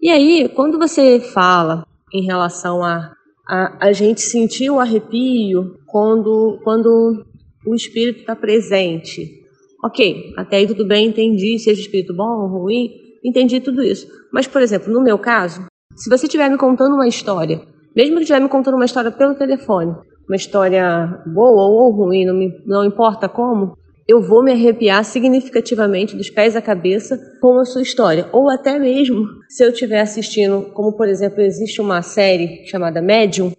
E 0.00 0.10
aí, 0.10 0.48
quando 0.48 0.78
você 0.78 1.18
fala 1.20 1.86
em 2.12 2.24
relação 2.24 2.82
a 2.84 3.14
a, 3.46 3.88
a 3.88 3.92
gente 3.92 4.20
sentir 4.20 4.70
o 4.70 4.80
arrepio 4.80 5.78
quando, 5.86 6.60
quando 6.64 7.24
o 7.66 7.74
espírito 7.74 8.20
está 8.20 8.34
presente. 8.34 9.42
Ok, 9.84 10.32
até 10.36 10.56
aí 10.56 10.66
tudo 10.66 10.86
bem, 10.86 11.08
entendi, 11.08 11.58
seja 11.58 11.80
espírito 11.80 12.14
bom 12.14 12.42
ou 12.42 12.48
ruim, 12.48 12.88
entendi 13.22 13.60
tudo 13.60 13.82
isso. 13.82 14.06
Mas, 14.32 14.46
por 14.46 14.62
exemplo, 14.62 14.92
no 14.92 15.02
meu 15.02 15.18
caso, 15.18 15.66
se 15.94 16.08
você 16.08 16.26
estiver 16.26 16.48
me 16.48 16.56
contando 16.56 16.94
uma 16.94 17.06
história, 17.06 17.60
mesmo 17.94 18.16
que 18.16 18.22
estiver 18.22 18.40
me 18.40 18.48
contando 18.48 18.74
uma 18.74 18.84
história 18.84 19.10
pelo 19.10 19.34
telefone, 19.34 19.94
uma 20.28 20.36
história 20.36 21.22
boa 21.26 21.68
ou 21.68 21.90
ruim, 21.90 22.24
não, 22.24 22.34
me, 22.34 22.52
não 22.66 22.84
importa 22.84 23.28
como, 23.28 23.76
eu 24.06 24.20
vou 24.20 24.42
me 24.42 24.52
arrepiar 24.52 25.02
significativamente 25.04 26.16
dos 26.16 26.28
pés 26.28 26.54
à 26.54 26.62
cabeça 26.62 27.18
com 27.40 27.58
a 27.58 27.64
sua 27.64 27.82
história. 27.82 28.28
Ou 28.32 28.50
até 28.50 28.78
mesmo 28.78 29.26
se 29.48 29.64
eu 29.64 29.70
estiver 29.70 30.00
assistindo, 30.00 30.70
como 30.74 30.92
por 30.92 31.08
exemplo, 31.08 31.40
existe 31.40 31.80
uma 31.80 32.02
série 32.02 32.66
chamada 32.66 33.00
Medium, 33.00 33.52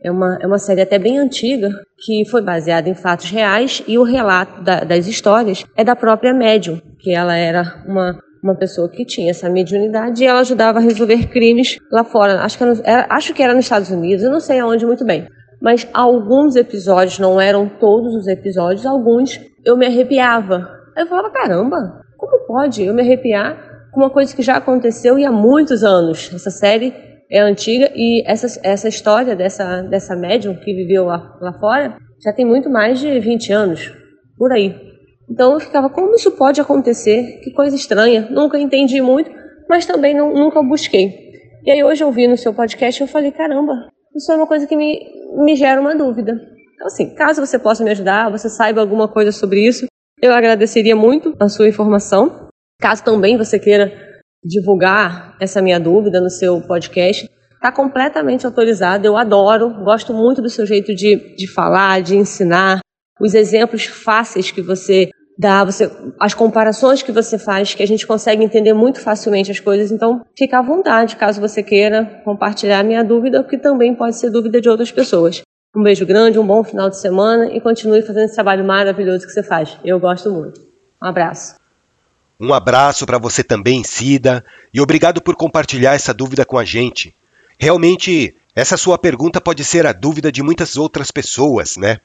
é 0.00 0.10
uma, 0.10 0.38
é 0.40 0.46
uma 0.46 0.58
série 0.58 0.80
até 0.80 0.96
bem 0.96 1.18
antiga, 1.18 1.70
que 1.98 2.24
foi 2.24 2.40
baseada 2.40 2.88
em 2.88 2.94
fatos 2.94 3.30
reais 3.30 3.82
e 3.88 3.98
o 3.98 4.04
relato 4.04 4.62
da, 4.62 4.80
das 4.84 5.08
histórias 5.08 5.64
é 5.76 5.82
da 5.82 5.96
própria 5.96 6.32
Medium, 6.32 6.80
que 7.00 7.12
ela 7.12 7.36
era 7.36 7.82
uma, 7.84 8.16
uma 8.42 8.54
pessoa 8.54 8.88
que 8.88 9.04
tinha 9.04 9.30
essa 9.30 9.48
mediunidade 9.48 10.22
e 10.22 10.26
ela 10.26 10.40
ajudava 10.40 10.78
a 10.78 10.82
resolver 10.82 11.28
crimes 11.28 11.78
lá 11.90 12.04
fora. 12.04 12.40
Acho 12.40 12.58
que 12.58 12.64
era, 12.64 13.06
acho 13.10 13.34
que 13.34 13.42
era 13.42 13.54
nos 13.54 13.64
Estados 13.64 13.90
Unidos, 13.90 14.24
eu 14.24 14.30
não 14.30 14.40
sei 14.40 14.60
aonde 14.60 14.86
muito 14.86 15.04
bem. 15.04 15.26
Mas 15.60 15.88
alguns 15.92 16.54
episódios, 16.54 17.18
não 17.18 17.40
eram 17.40 17.68
todos 17.68 18.14
os 18.14 18.28
episódios, 18.28 18.86
alguns 18.86 19.40
eu 19.64 19.76
me 19.76 19.86
arrepiava. 19.86 20.68
Eu 20.96 21.06
falava, 21.06 21.30
caramba, 21.30 22.02
como 22.16 22.46
pode 22.46 22.84
eu 22.84 22.94
me 22.94 23.02
arrepiar 23.02 23.88
com 23.92 24.00
uma 24.00 24.10
coisa 24.10 24.34
que 24.34 24.42
já 24.42 24.56
aconteceu 24.56 25.18
e 25.18 25.24
há 25.24 25.32
muitos 25.32 25.82
anos? 25.82 26.30
Essa 26.32 26.50
série 26.50 26.94
é 27.30 27.40
antiga 27.40 27.90
e 27.94 28.22
essa, 28.26 28.60
essa 28.62 28.88
história 28.88 29.34
dessa, 29.34 29.82
dessa 29.82 30.16
médium 30.16 30.54
que 30.54 30.72
viveu 30.72 31.06
lá, 31.06 31.36
lá 31.40 31.52
fora 31.52 31.96
já 32.22 32.32
tem 32.32 32.44
muito 32.44 32.70
mais 32.70 32.98
de 32.98 33.18
20 33.20 33.52
anos, 33.52 33.92
por 34.36 34.52
aí. 34.52 34.87
Então 35.30 35.52
eu 35.52 35.60
ficava, 35.60 35.90
como 35.90 36.14
isso 36.14 36.30
pode 36.32 36.60
acontecer? 36.60 37.40
Que 37.42 37.52
coisa 37.52 37.76
estranha. 37.76 38.28
Nunca 38.30 38.58
entendi 38.58 39.00
muito, 39.00 39.30
mas 39.68 39.84
também 39.84 40.14
não, 40.14 40.32
nunca 40.32 40.62
busquei. 40.62 41.28
E 41.64 41.70
aí 41.70 41.84
hoje 41.84 42.02
eu 42.02 42.10
vi 42.10 42.26
no 42.26 42.36
seu 42.36 42.54
podcast 42.54 43.00
eu 43.00 43.06
falei, 43.06 43.30
caramba, 43.30 43.74
isso 44.14 44.32
é 44.32 44.36
uma 44.36 44.46
coisa 44.46 44.66
que 44.66 44.76
me, 44.76 44.98
me 45.36 45.54
gera 45.54 45.80
uma 45.80 45.94
dúvida. 45.94 46.32
Então, 46.74 46.86
assim, 46.86 47.14
caso 47.14 47.44
você 47.44 47.58
possa 47.58 47.84
me 47.84 47.90
ajudar, 47.90 48.30
você 48.30 48.48
saiba 48.48 48.80
alguma 48.80 49.08
coisa 49.08 49.32
sobre 49.32 49.66
isso, 49.66 49.86
eu 50.22 50.32
agradeceria 50.32 50.96
muito 50.96 51.34
a 51.38 51.48
sua 51.48 51.68
informação. 51.68 52.48
Caso 52.80 53.04
também 53.04 53.36
você 53.36 53.58
queira 53.58 53.92
divulgar 54.42 55.36
essa 55.40 55.60
minha 55.60 55.78
dúvida 55.78 56.20
no 56.20 56.30
seu 56.30 56.60
podcast, 56.62 57.28
está 57.54 57.72
completamente 57.72 58.46
autorizado. 58.46 59.06
Eu 59.06 59.16
adoro, 59.16 59.68
gosto 59.84 60.14
muito 60.14 60.40
do 60.40 60.48
seu 60.48 60.64
jeito 60.64 60.94
de, 60.94 61.36
de 61.36 61.46
falar, 61.52 62.00
de 62.00 62.16
ensinar, 62.16 62.80
os 63.20 63.34
exemplos 63.34 63.84
fáceis 63.84 64.50
que 64.50 64.62
você 64.62 65.10
dá, 65.38 65.62
você, 65.64 65.88
as 66.18 66.34
comparações 66.34 67.00
que 67.00 67.12
você 67.12 67.38
faz, 67.38 67.72
que 67.72 67.82
a 67.82 67.86
gente 67.86 68.04
consegue 68.04 68.42
entender 68.42 68.72
muito 68.72 69.00
facilmente 69.00 69.52
as 69.52 69.60
coisas. 69.60 69.92
Então, 69.92 70.22
fica 70.36 70.58
à 70.58 70.62
vontade, 70.62 71.14
caso 71.14 71.40
você 71.40 71.62
queira 71.62 72.20
compartilhar 72.24 72.82
minha 72.82 73.04
dúvida, 73.04 73.44
que 73.44 73.56
também 73.56 73.94
pode 73.94 74.16
ser 74.16 74.30
dúvida 74.30 74.60
de 74.60 74.68
outras 74.68 74.90
pessoas. 74.90 75.42
Um 75.76 75.82
beijo 75.82 76.04
grande, 76.04 76.38
um 76.38 76.46
bom 76.46 76.64
final 76.64 76.90
de 76.90 76.98
semana 76.98 77.46
e 77.54 77.60
continue 77.60 78.02
fazendo 78.02 78.24
esse 78.24 78.34
trabalho 78.34 78.64
maravilhoso 78.64 79.26
que 79.26 79.32
você 79.32 79.42
faz. 79.42 79.78
Eu 79.84 80.00
gosto 80.00 80.30
muito. 80.32 80.60
Um 81.00 81.06
abraço. 81.06 81.54
Um 82.40 82.52
abraço 82.52 83.06
para 83.06 83.18
você 83.18 83.44
também, 83.44 83.84
Cida, 83.84 84.44
e 84.72 84.80
obrigado 84.80 85.20
por 85.20 85.36
compartilhar 85.36 85.94
essa 85.94 86.14
dúvida 86.14 86.44
com 86.44 86.58
a 86.58 86.64
gente. 86.64 87.14
Realmente, 87.58 88.34
essa 88.54 88.76
sua 88.76 88.96
pergunta 88.96 89.40
pode 89.40 89.64
ser 89.64 89.86
a 89.86 89.92
dúvida 89.92 90.32
de 90.32 90.42
muitas 90.42 90.76
outras 90.76 91.10
pessoas, 91.10 91.76
né? 91.76 91.98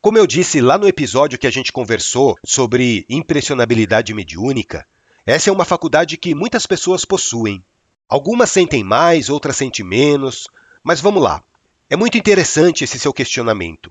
Como 0.00 0.16
eu 0.16 0.28
disse 0.28 0.60
lá 0.60 0.78
no 0.78 0.86
episódio 0.86 1.38
que 1.38 1.46
a 1.46 1.50
gente 1.50 1.72
conversou 1.72 2.38
sobre 2.44 3.04
impressionabilidade 3.10 4.14
mediúnica, 4.14 4.86
essa 5.26 5.50
é 5.50 5.52
uma 5.52 5.64
faculdade 5.64 6.16
que 6.16 6.36
muitas 6.36 6.66
pessoas 6.66 7.04
possuem. 7.04 7.64
Algumas 8.08 8.48
sentem 8.48 8.84
mais, 8.84 9.28
outras 9.28 9.56
sentem 9.56 9.84
menos, 9.84 10.46
mas 10.84 11.00
vamos 11.00 11.20
lá. 11.20 11.42
É 11.90 11.96
muito 11.96 12.16
interessante 12.16 12.84
esse 12.84 12.96
seu 12.96 13.12
questionamento. 13.12 13.90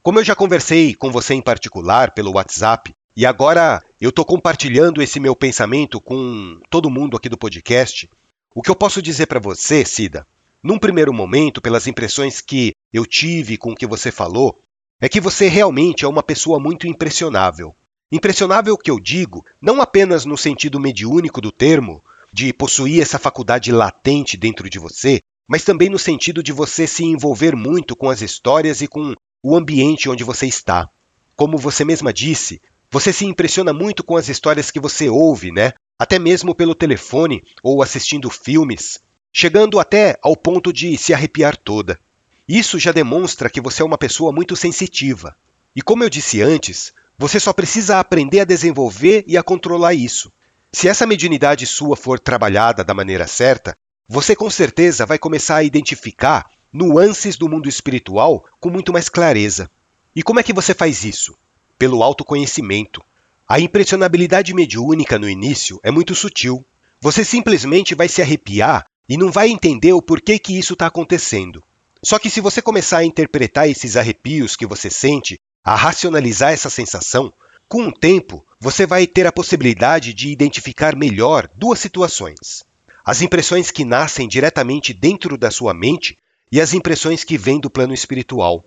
Como 0.00 0.20
eu 0.20 0.24
já 0.24 0.36
conversei 0.36 0.94
com 0.94 1.10
você 1.10 1.34
em 1.34 1.42
particular 1.42 2.12
pelo 2.12 2.36
WhatsApp, 2.36 2.92
e 3.16 3.26
agora 3.26 3.82
eu 4.00 4.10
estou 4.10 4.24
compartilhando 4.24 5.02
esse 5.02 5.18
meu 5.18 5.34
pensamento 5.34 6.00
com 6.00 6.60
todo 6.70 6.88
mundo 6.88 7.16
aqui 7.16 7.28
do 7.28 7.36
podcast, 7.36 8.08
o 8.54 8.62
que 8.62 8.70
eu 8.70 8.76
posso 8.76 9.02
dizer 9.02 9.26
para 9.26 9.40
você, 9.40 9.84
Cida, 9.84 10.24
num 10.62 10.78
primeiro 10.78 11.12
momento, 11.12 11.60
pelas 11.60 11.88
impressões 11.88 12.40
que 12.40 12.70
eu 12.92 13.04
tive 13.04 13.56
com 13.56 13.72
o 13.72 13.76
que 13.76 13.88
você 13.88 14.12
falou, 14.12 14.60
é 15.00 15.08
que 15.08 15.20
você 15.20 15.48
realmente 15.48 16.04
é 16.04 16.08
uma 16.08 16.22
pessoa 16.22 16.58
muito 16.58 16.86
impressionável. 16.86 17.74
Impressionável 18.10 18.76
que 18.76 18.90
eu 18.90 18.98
digo, 18.98 19.44
não 19.60 19.80
apenas 19.80 20.24
no 20.24 20.36
sentido 20.36 20.80
mediúnico 20.80 21.40
do 21.40 21.52
termo, 21.52 22.02
de 22.32 22.52
possuir 22.52 23.02
essa 23.02 23.18
faculdade 23.18 23.70
latente 23.70 24.36
dentro 24.36 24.68
de 24.68 24.78
você, 24.78 25.20
mas 25.48 25.64
também 25.64 25.88
no 25.88 25.98
sentido 25.98 26.42
de 26.42 26.52
você 26.52 26.86
se 26.86 27.04
envolver 27.04 27.54
muito 27.54 27.96
com 27.96 28.08
as 28.08 28.20
histórias 28.20 28.80
e 28.80 28.88
com 28.88 29.14
o 29.42 29.56
ambiente 29.56 30.08
onde 30.08 30.24
você 30.24 30.46
está. 30.46 30.88
Como 31.36 31.56
você 31.56 31.84
mesma 31.84 32.12
disse, 32.12 32.60
você 32.90 33.12
se 33.12 33.24
impressiona 33.24 33.72
muito 33.72 34.02
com 34.02 34.16
as 34.16 34.28
histórias 34.28 34.70
que 34.70 34.80
você 34.80 35.08
ouve, 35.08 35.52
né? 35.52 35.72
Até 35.98 36.18
mesmo 36.18 36.54
pelo 36.54 36.74
telefone 36.74 37.42
ou 37.62 37.82
assistindo 37.82 38.30
filmes, 38.30 39.00
chegando 39.34 39.78
até 39.78 40.18
ao 40.22 40.36
ponto 40.36 40.72
de 40.72 40.96
se 40.96 41.14
arrepiar 41.14 41.56
toda. 41.56 42.00
Isso 42.48 42.78
já 42.78 42.92
demonstra 42.92 43.50
que 43.50 43.60
você 43.60 43.82
é 43.82 43.84
uma 43.84 43.98
pessoa 43.98 44.32
muito 44.32 44.56
sensitiva. 44.56 45.36
E 45.76 45.82
como 45.82 46.02
eu 46.02 46.08
disse 46.08 46.40
antes, 46.40 46.94
você 47.18 47.38
só 47.38 47.52
precisa 47.52 48.00
aprender 48.00 48.40
a 48.40 48.44
desenvolver 48.44 49.22
e 49.26 49.36
a 49.36 49.42
controlar 49.42 49.92
isso. 49.92 50.32
Se 50.72 50.88
essa 50.88 51.06
mediunidade 51.06 51.66
sua 51.66 51.94
for 51.94 52.18
trabalhada 52.18 52.82
da 52.82 52.94
maneira 52.94 53.26
certa, 53.26 53.76
você 54.08 54.34
com 54.34 54.48
certeza 54.48 55.04
vai 55.04 55.18
começar 55.18 55.56
a 55.56 55.62
identificar 55.62 56.50
nuances 56.72 57.36
do 57.36 57.48
mundo 57.48 57.68
espiritual 57.68 58.44
com 58.58 58.70
muito 58.70 58.92
mais 58.94 59.10
clareza. 59.10 59.70
E 60.16 60.22
como 60.22 60.40
é 60.40 60.42
que 60.42 60.54
você 60.54 60.72
faz 60.72 61.04
isso? 61.04 61.36
Pelo 61.78 62.02
autoconhecimento. 62.02 63.02
A 63.46 63.60
impressionabilidade 63.60 64.54
mediúnica 64.54 65.18
no 65.18 65.28
início 65.28 65.78
é 65.82 65.90
muito 65.90 66.14
sutil. 66.14 66.64
Você 67.00 67.24
simplesmente 67.24 67.94
vai 67.94 68.08
se 68.08 68.22
arrepiar 68.22 68.86
e 69.06 69.18
não 69.18 69.30
vai 69.30 69.50
entender 69.50 69.92
o 69.92 70.02
porquê 70.02 70.38
que 70.38 70.58
isso 70.58 70.72
está 70.72 70.86
acontecendo. 70.86 71.62
Só 72.02 72.18
que 72.18 72.30
se 72.30 72.40
você 72.40 72.62
começar 72.62 72.98
a 72.98 73.04
interpretar 73.04 73.68
esses 73.68 73.96
arrepios 73.96 74.56
que 74.56 74.66
você 74.66 74.90
sente, 74.90 75.40
a 75.64 75.74
racionalizar 75.74 76.52
essa 76.52 76.70
sensação, 76.70 77.32
com 77.68 77.88
o 77.88 77.92
tempo 77.92 78.44
você 78.60 78.86
vai 78.86 79.06
ter 79.06 79.26
a 79.26 79.32
possibilidade 79.32 80.14
de 80.14 80.30
identificar 80.30 80.96
melhor 80.96 81.48
duas 81.54 81.78
situações 81.78 82.66
as 83.08 83.22
impressões 83.22 83.70
que 83.70 83.86
nascem 83.86 84.28
diretamente 84.28 84.92
dentro 84.92 85.38
da 85.38 85.50
sua 85.50 85.72
mente 85.72 86.18
e 86.52 86.60
as 86.60 86.74
impressões 86.74 87.24
que 87.24 87.38
vêm 87.38 87.58
do 87.58 87.70
plano 87.70 87.94
espiritual. 87.94 88.62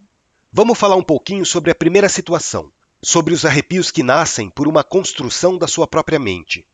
Vamos 0.51 0.79
falar 0.79 0.95
um 0.95 1.03
pouquinho 1.03 1.45
sobre 1.45 1.69
a 1.69 1.75
primeira 1.75 2.09
situação, 2.09 2.71
sobre 3.03 3.35
os 3.35 3.45
arrepios 3.45 3.91
que 3.91 4.01
nascem 4.01 4.49
por 4.49 4.67
uma 4.67 4.83
construção 4.83 5.59
da 5.59 5.67
sua 5.67 5.85
própria 5.85 6.17
mente. 6.17 6.65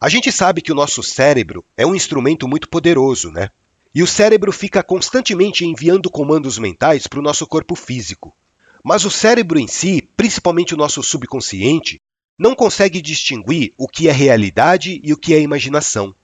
A 0.00 0.08
gente 0.08 0.32
sabe 0.32 0.60
que 0.60 0.72
o 0.72 0.74
nosso 0.74 1.00
cérebro 1.00 1.64
é 1.76 1.86
um 1.86 1.94
instrumento 1.94 2.48
muito 2.48 2.68
poderoso, 2.68 3.30
né? 3.30 3.50
E 3.94 4.02
o 4.02 4.06
cérebro 4.06 4.50
fica 4.52 4.82
constantemente 4.82 5.66
enviando 5.66 6.10
comandos 6.10 6.58
mentais 6.58 7.06
para 7.06 7.18
o 7.18 7.22
nosso 7.22 7.46
corpo 7.46 7.74
físico. 7.74 8.34
Mas 8.82 9.04
o 9.04 9.10
cérebro 9.10 9.58
em 9.58 9.68
si, 9.68 10.08
principalmente 10.16 10.74
o 10.74 10.76
nosso 10.76 11.02
subconsciente, 11.02 12.00
não 12.38 12.54
consegue 12.54 13.02
distinguir 13.02 13.74
o 13.76 13.86
que 13.86 14.08
é 14.08 14.12
realidade 14.12 15.00
e 15.04 15.12
o 15.12 15.16
que 15.16 15.34
é 15.34 15.40
imaginação. 15.40 16.14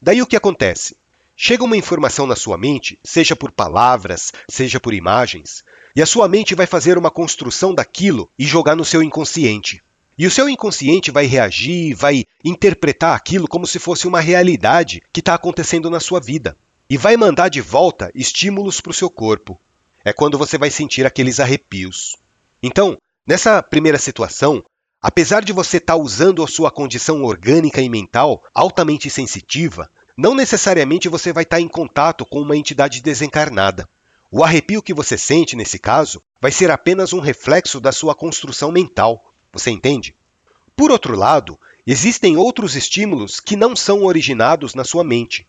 Daí 0.00 0.22
o 0.22 0.26
que 0.26 0.36
acontece? 0.36 0.96
Chega 1.36 1.64
uma 1.64 1.76
informação 1.76 2.26
na 2.26 2.36
sua 2.36 2.58
mente, 2.58 2.98
seja 3.04 3.36
por 3.36 3.52
palavras, 3.52 4.32
seja 4.48 4.80
por 4.80 4.94
imagens, 4.94 5.64
e 5.94 6.02
a 6.02 6.06
sua 6.06 6.28
mente 6.28 6.54
vai 6.54 6.66
fazer 6.66 6.96
uma 6.98 7.10
construção 7.10 7.74
daquilo 7.74 8.30
e 8.38 8.44
jogar 8.44 8.74
no 8.74 8.84
seu 8.84 9.02
inconsciente. 9.02 9.82
E 10.18 10.26
o 10.26 10.30
seu 10.30 10.48
inconsciente 10.48 11.10
vai 11.10 11.26
reagir, 11.26 11.94
vai 11.94 12.24
interpretar 12.44 13.14
aquilo 13.14 13.48
como 13.48 13.66
se 13.66 13.78
fosse 13.78 14.06
uma 14.06 14.20
realidade 14.20 15.02
que 15.12 15.20
está 15.20 15.34
acontecendo 15.34 15.88
na 15.88 16.00
sua 16.00 16.20
vida. 16.20 16.56
E 16.90 16.98
vai 16.98 17.16
mandar 17.16 17.48
de 17.48 17.60
volta 17.60 18.10
estímulos 18.14 18.80
para 18.80 18.90
o 18.90 18.94
seu 18.94 19.08
corpo. 19.08 19.58
É 20.04 20.12
quando 20.12 20.36
você 20.36 20.58
vai 20.58 20.70
sentir 20.70 21.06
aqueles 21.06 21.40
arrepios. 21.40 22.16
Então, 22.62 22.98
nessa 23.26 23.62
primeira 23.62 23.98
situação, 23.98 24.62
Apesar 25.02 25.42
de 25.42 25.50
você 25.50 25.78
estar 25.78 25.94
tá 25.94 25.98
usando 25.98 26.42
a 26.42 26.46
sua 26.46 26.70
condição 26.70 27.24
orgânica 27.24 27.80
e 27.80 27.88
mental 27.88 28.44
altamente 28.52 29.08
sensitiva, 29.08 29.90
não 30.14 30.34
necessariamente 30.34 31.08
você 31.08 31.32
vai 31.32 31.44
estar 31.44 31.56
tá 31.56 31.62
em 31.62 31.68
contato 31.68 32.26
com 32.26 32.38
uma 32.42 32.54
entidade 32.54 33.00
desencarnada. 33.00 33.88
O 34.30 34.44
arrepio 34.44 34.82
que 34.82 34.92
você 34.92 35.16
sente 35.16 35.56
nesse 35.56 35.78
caso 35.78 36.20
vai 36.38 36.52
ser 36.52 36.70
apenas 36.70 37.14
um 37.14 37.20
reflexo 37.20 37.80
da 37.80 37.92
sua 37.92 38.14
construção 38.14 38.70
mental. 38.70 39.32
Você 39.50 39.70
entende? 39.70 40.14
Por 40.76 40.90
outro 40.90 41.16
lado, 41.16 41.58
existem 41.86 42.36
outros 42.36 42.76
estímulos 42.76 43.40
que 43.40 43.56
não 43.56 43.74
são 43.74 44.04
originados 44.04 44.74
na 44.74 44.84
sua 44.84 45.02
mente. 45.02 45.46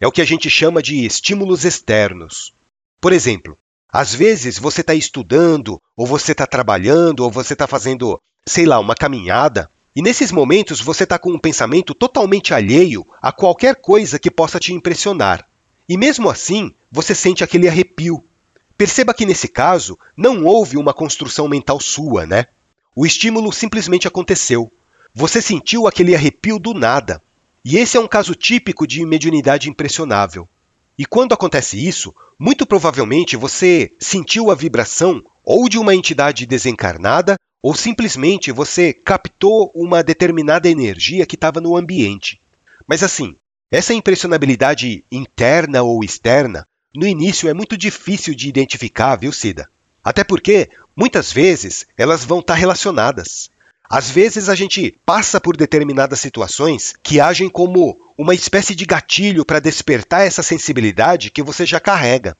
É 0.00 0.06
o 0.06 0.12
que 0.12 0.20
a 0.20 0.24
gente 0.24 0.50
chama 0.50 0.82
de 0.82 1.04
estímulos 1.04 1.64
externos. 1.64 2.52
Por 3.00 3.12
exemplo, 3.12 3.58
às 3.88 4.14
vezes 4.14 4.58
você 4.58 4.80
está 4.80 4.94
estudando, 4.94 5.80
ou 5.96 6.06
você 6.06 6.32
está 6.32 6.46
trabalhando, 6.46 7.20
ou 7.20 7.30
você 7.30 7.52
está 7.52 7.66
fazendo, 7.66 8.20
sei 8.46 8.66
lá, 8.66 8.78
uma 8.78 8.94
caminhada, 8.94 9.70
e 9.94 10.02
nesses 10.02 10.32
momentos 10.32 10.80
você 10.80 11.04
está 11.04 11.18
com 11.18 11.30
um 11.30 11.38
pensamento 11.38 11.94
totalmente 11.94 12.52
alheio 12.52 13.06
a 13.22 13.30
qualquer 13.30 13.76
coisa 13.76 14.18
que 14.18 14.30
possa 14.30 14.58
te 14.58 14.72
impressionar. 14.72 15.46
E 15.88 15.96
mesmo 15.96 16.28
assim, 16.28 16.74
você 16.90 17.14
sente 17.14 17.44
aquele 17.44 17.68
arrepio. 17.68 18.24
Perceba 18.76 19.14
que 19.14 19.24
nesse 19.24 19.46
caso, 19.46 19.96
não 20.16 20.44
houve 20.44 20.76
uma 20.76 20.92
construção 20.92 21.46
mental 21.46 21.78
sua, 21.78 22.26
né? 22.26 22.46
O 22.96 23.06
estímulo 23.06 23.52
simplesmente 23.52 24.08
aconteceu. 24.08 24.70
Você 25.14 25.40
sentiu 25.40 25.86
aquele 25.86 26.14
arrepio 26.14 26.58
do 26.58 26.74
nada. 26.74 27.22
E 27.64 27.78
esse 27.78 27.96
é 27.96 28.00
um 28.00 28.06
caso 28.06 28.34
típico 28.34 28.86
de 28.86 29.06
mediunidade 29.06 29.70
impressionável. 29.70 30.46
E 30.98 31.06
quando 31.06 31.32
acontece 31.32 31.82
isso, 31.82 32.14
muito 32.38 32.66
provavelmente 32.66 33.36
você 33.36 33.92
sentiu 33.98 34.50
a 34.50 34.54
vibração 34.54 35.24
ou 35.42 35.68
de 35.68 35.78
uma 35.78 35.94
entidade 35.94 36.46
desencarnada 36.46 37.36
ou 37.62 37.74
simplesmente 37.74 38.52
você 38.52 38.92
captou 38.92 39.72
uma 39.74 40.02
determinada 40.02 40.68
energia 40.68 41.24
que 41.24 41.34
estava 41.34 41.60
no 41.60 41.74
ambiente. 41.74 42.38
Mas 42.86 43.02
assim, 43.02 43.34
essa 43.70 43.94
impressionabilidade 43.94 45.02
interna 45.10 45.82
ou 45.82 46.04
externa, 46.04 46.68
no 46.94 47.06
início 47.06 47.48
é 47.48 47.54
muito 47.54 47.76
difícil 47.76 48.34
de 48.34 48.48
identificar, 48.48 49.16
viu, 49.16 49.32
Cida? 49.32 49.68
Até 50.04 50.22
porque, 50.22 50.68
muitas 50.94 51.32
vezes, 51.32 51.86
elas 51.96 52.24
vão 52.24 52.40
estar 52.40 52.54
relacionadas. 52.54 53.50
Às 53.96 54.10
vezes 54.10 54.48
a 54.48 54.56
gente 54.56 54.96
passa 55.06 55.40
por 55.40 55.56
determinadas 55.56 56.18
situações 56.18 56.94
que 57.00 57.20
agem 57.20 57.48
como 57.48 57.96
uma 58.18 58.34
espécie 58.34 58.74
de 58.74 58.84
gatilho 58.84 59.44
para 59.44 59.60
despertar 59.60 60.26
essa 60.26 60.42
sensibilidade 60.42 61.30
que 61.30 61.44
você 61.44 61.64
já 61.64 61.78
carrega. 61.78 62.36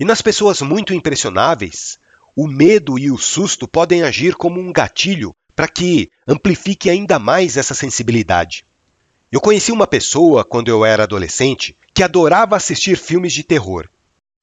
E 0.00 0.04
nas 0.04 0.20
pessoas 0.20 0.60
muito 0.60 0.92
impressionáveis, 0.92 2.00
o 2.34 2.48
medo 2.48 2.98
e 2.98 3.12
o 3.12 3.16
susto 3.16 3.68
podem 3.68 4.02
agir 4.02 4.34
como 4.34 4.60
um 4.60 4.72
gatilho 4.72 5.32
para 5.54 5.68
que 5.68 6.10
amplifique 6.26 6.90
ainda 6.90 7.16
mais 7.16 7.56
essa 7.56 7.74
sensibilidade. 7.74 8.66
Eu 9.30 9.40
conheci 9.40 9.70
uma 9.70 9.86
pessoa, 9.86 10.44
quando 10.44 10.66
eu 10.66 10.84
era 10.84 11.04
adolescente, 11.04 11.76
que 11.94 12.02
adorava 12.02 12.56
assistir 12.56 12.96
filmes 12.96 13.32
de 13.32 13.44
terror. 13.44 13.88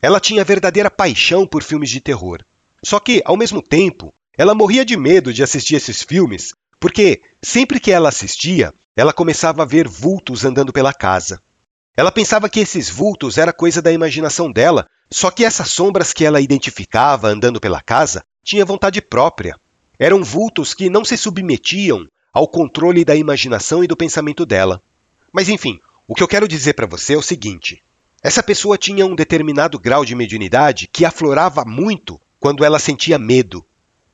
Ela 0.02 0.22
tinha 0.22 0.46
verdadeira 0.46 0.90
paixão 0.90 1.46
por 1.46 1.62
filmes 1.62 1.90
de 1.90 2.00
terror. 2.00 2.46
Só 2.82 2.98
que, 2.98 3.22
ao 3.26 3.36
mesmo 3.36 3.62
tempo, 3.62 4.14
ela 4.38 4.56
morria 4.56 4.86
de 4.86 4.98
medo 4.98 5.34
de 5.34 5.44
assistir 5.44 5.76
esses 5.76 6.02
filmes, 6.02 6.54
porque 6.80 7.22
sempre 7.42 7.80
que 7.80 7.92
ela 7.92 8.10
assistia, 8.10 8.74
ela 8.96 9.14
começava 9.14 9.64
a 9.64 9.66
ver 9.66 9.88
vultos 9.88 10.46
andando 10.46 10.74
pela 10.74 10.94
casa. 10.94 11.42
Ela 11.98 12.12
pensava 12.12 12.50
que 12.50 12.60
esses 12.60 12.90
vultos 12.90 13.38
era 13.38 13.54
coisa 13.54 13.82
da 13.82 13.92
imaginação 13.92 14.52
dela 14.52 14.86
só 15.12 15.30
que 15.30 15.46
essas 15.46 15.70
sombras 15.70 16.14
que 16.14 16.26
ela 16.26 16.42
identificava 16.42 17.28
andando 17.28 17.60
pela 17.60 17.82
casa 17.82 18.24
tinha 18.44 18.66
vontade 18.66 19.02
própria. 19.02 19.56
Eram 20.00 20.24
vultos 20.24 20.74
que 20.74 20.90
não 20.90 21.06
se 21.06 21.18
submetiam 21.18 22.06
ao 22.34 22.48
controle 22.48 23.06
da 23.06 23.16
imaginação 23.16 23.84
e 23.84 23.88
do 23.88 23.96
pensamento 23.96 24.46
dela. 24.46 24.82
Mas 25.32 25.48
enfim, 25.48 25.80
o 26.08 26.16
que 26.16 26.24
eu 26.24 26.28
quero 26.28 26.48
dizer 26.48 26.74
para 26.74 26.88
você 26.88 27.14
é 27.14 27.18
o 27.18 27.22
seguinte: 27.22 27.82
essa 28.22 28.44
pessoa 28.44 28.78
tinha 28.78 29.06
um 29.06 29.16
determinado 29.16 29.80
grau 29.80 30.04
de 30.04 30.16
mediunidade 30.16 30.90
que 30.92 31.06
aflorava 31.06 31.64
muito 31.66 32.20
quando 32.40 32.66
ela 32.66 32.80
sentia 32.80 33.18
medo. 33.18 33.66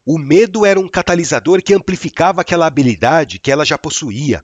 O 0.05 0.17
medo 0.17 0.65
era 0.65 0.79
um 0.79 0.89
catalisador 0.89 1.61
que 1.61 1.73
amplificava 1.73 2.41
aquela 2.41 2.65
habilidade 2.65 3.39
que 3.39 3.51
ela 3.51 3.63
já 3.63 3.77
possuía. 3.77 4.43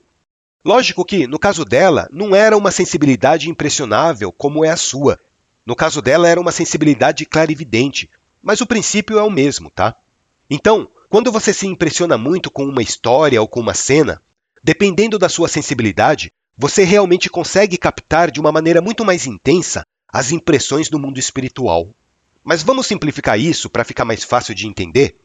Lógico 0.64 1.04
que, 1.04 1.26
no 1.26 1.38
caso 1.38 1.64
dela, 1.64 2.08
não 2.12 2.34
era 2.34 2.56
uma 2.56 2.70
sensibilidade 2.70 3.50
impressionável 3.50 4.30
como 4.30 4.64
é 4.64 4.70
a 4.70 4.76
sua. 4.76 5.18
No 5.66 5.74
caso 5.74 6.00
dela, 6.00 6.28
era 6.28 6.40
uma 6.40 6.52
sensibilidade 6.52 7.26
clarividente, 7.26 8.08
mas 8.42 8.60
o 8.60 8.66
princípio 8.66 9.18
é 9.18 9.22
o 9.22 9.30
mesmo, 9.30 9.70
tá? 9.70 9.96
Então, 10.48 10.88
quando 11.08 11.32
você 11.32 11.52
se 11.52 11.66
impressiona 11.66 12.16
muito 12.16 12.50
com 12.50 12.64
uma 12.64 12.82
história 12.82 13.40
ou 13.40 13.48
com 13.48 13.60
uma 13.60 13.74
cena, 13.74 14.22
dependendo 14.62 15.18
da 15.18 15.28
sua 15.28 15.48
sensibilidade, 15.48 16.30
você 16.56 16.84
realmente 16.84 17.28
consegue 17.28 17.76
captar 17.76 18.30
de 18.30 18.40
uma 18.40 18.52
maneira 18.52 18.80
muito 18.80 19.04
mais 19.04 19.26
intensa 19.26 19.82
as 20.12 20.32
impressões 20.32 20.88
do 20.88 20.98
mundo 20.98 21.18
espiritual. 21.18 21.90
Mas 22.44 22.62
vamos 22.62 22.86
simplificar 22.86 23.38
isso 23.38 23.68
para 23.68 23.84
ficar 23.84 24.04
mais 24.04 24.24
fácil 24.24 24.54
de 24.54 24.66
entender? 24.66 25.16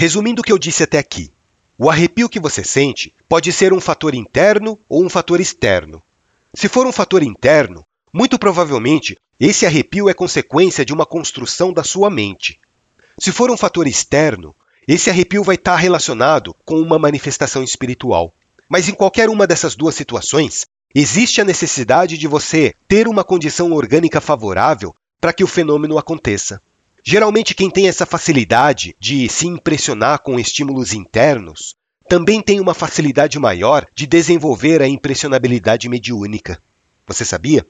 Resumindo 0.00 0.40
o 0.40 0.42
que 0.42 0.50
eu 0.50 0.58
disse 0.58 0.82
até 0.82 0.96
aqui, 0.96 1.30
o 1.76 1.90
arrepio 1.90 2.26
que 2.26 2.40
você 2.40 2.64
sente 2.64 3.14
pode 3.28 3.52
ser 3.52 3.70
um 3.70 3.80
fator 3.82 4.14
interno 4.14 4.80
ou 4.88 5.04
um 5.04 5.10
fator 5.10 5.38
externo. 5.42 6.02
Se 6.54 6.70
for 6.70 6.86
um 6.86 6.90
fator 6.90 7.22
interno, 7.22 7.84
muito 8.10 8.38
provavelmente 8.38 9.18
esse 9.38 9.66
arrepio 9.66 10.08
é 10.08 10.14
consequência 10.14 10.86
de 10.86 10.94
uma 10.94 11.04
construção 11.04 11.70
da 11.70 11.84
sua 11.84 12.08
mente. 12.08 12.58
Se 13.18 13.30
for 13.30 13.50
um 13.50 13.58
fator 13.58 13.86
externo, 13.86 14.56
esse 14.88 15.10
arrepio 15.10 15.44
vai 15.44 15.56
estar 15.56 15.76
relacionado 15.76 16.56
com 16.64 16.76
uma 16.80 16.98
manifestação 16.98 17.62
espiritual. 17.62 18.34
Mas 18.70 18.88
em 18.88 18.94
qualquer 18.94 19.28
uma 19.28 19.46
dessas 19.46 19.76
duas 19.76 19.94
situações, 19.94 20.64
existe 20.94 21.42
a 21.42 21.44
necessidade 21.44 22.16
de 22.16 22.26
você 22.26 22.72
ter 22.88 23.06
uma 23.06 23.22
condição 23.22 23.70
orgânica 23.72 24.18
favorável 24.18 24.94
para 25.20 25.34
que 25.34 25.44
o 25.44 25.46
fenômeno 25.46 25.98
aconteça. 25.98 26.58
Geralmente, 27.04 27.54
quem 27.54 27.70
tem 27.70 27.88
essa 27.88 28.04
facilidade 28.04 28.94
de 29.00 29.28
se 29.28 29.46
impressionar 29.46 30.20
com 30.20 30.38
estímulos 30.38 30.92
internos 30.92 31.74
também 32.08 32.42
tem 32.42 32.60
uma 32.60 32.74
facilidade 32.74 33.38
maior 33.38 33.86
de 33.94 34.06
desenvolver 34.06 34.82
a 34.82 34.88
impressionabilidade 34.88 35.88
mediúnica. 35.88 36.60
Você 37.06 37.24
sabia? 37.24 37.64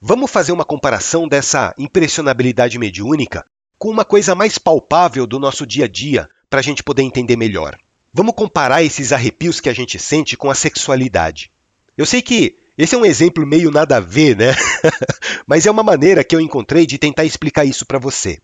Vamos 0.00 0.30
fazer 0.30 0.52
uma 0.52 0.64
comparação 0.64 1.26
dessa 1.26 1.74
impressionabilidade 1.78 2.78
mediúnica 2.78 3.44
com 3.78 3.88
uma 3.90 4.04
coisa 4.04 4.34
mais 4.34 4.58
palpável 4.58 5.26
do 5.26 5.38
nosso 5.38 5.66
dia 5.66 5.86
a 5.86 5.88
dia 5.88 6.28
para 6.50 6.60
a 6.60 6.62
gente 6.62 6.82
poder 6.82 7.02
entender 7.02 7.36
melhor. 7.36 7.78
Vamos 8.12 8.34
comparar 8.34 8.82
esses 8.82 9.12
arrepios 9.12 9.60
que 9.60 9.68
a 9.68 9.74
gente 9.74 9.98
sente 9.98 10.36
com 10.36 10.50
a 10.50 10.54
sexualidade. 10.54 11.50
Eu 11.96 12.06
sei 12.06 12.20
que 12.20 12.56
esse 12.76 12.94
é 12.94 12.98
um 12.98 13.04
exemplo 13.06 13.46
meio 13.46 13.70
nada 13.70 13.96
a 13.96 14.00
ver, 14.00 14.36
né? 14.36 14.54
Mas 15.46 15.64
é 15.64 15.70
uma 15.70 15.82
maneira 15.82 16.22
que 16.22 16.36
eu 16.36 16.40
encontrei 16.40 16.86
de 16.86 16.98
tentar 16.98 17.24
explicar 17.24 17.64
isso 17.64 17.86
para 17.86 17.98
você. 17.98 18.36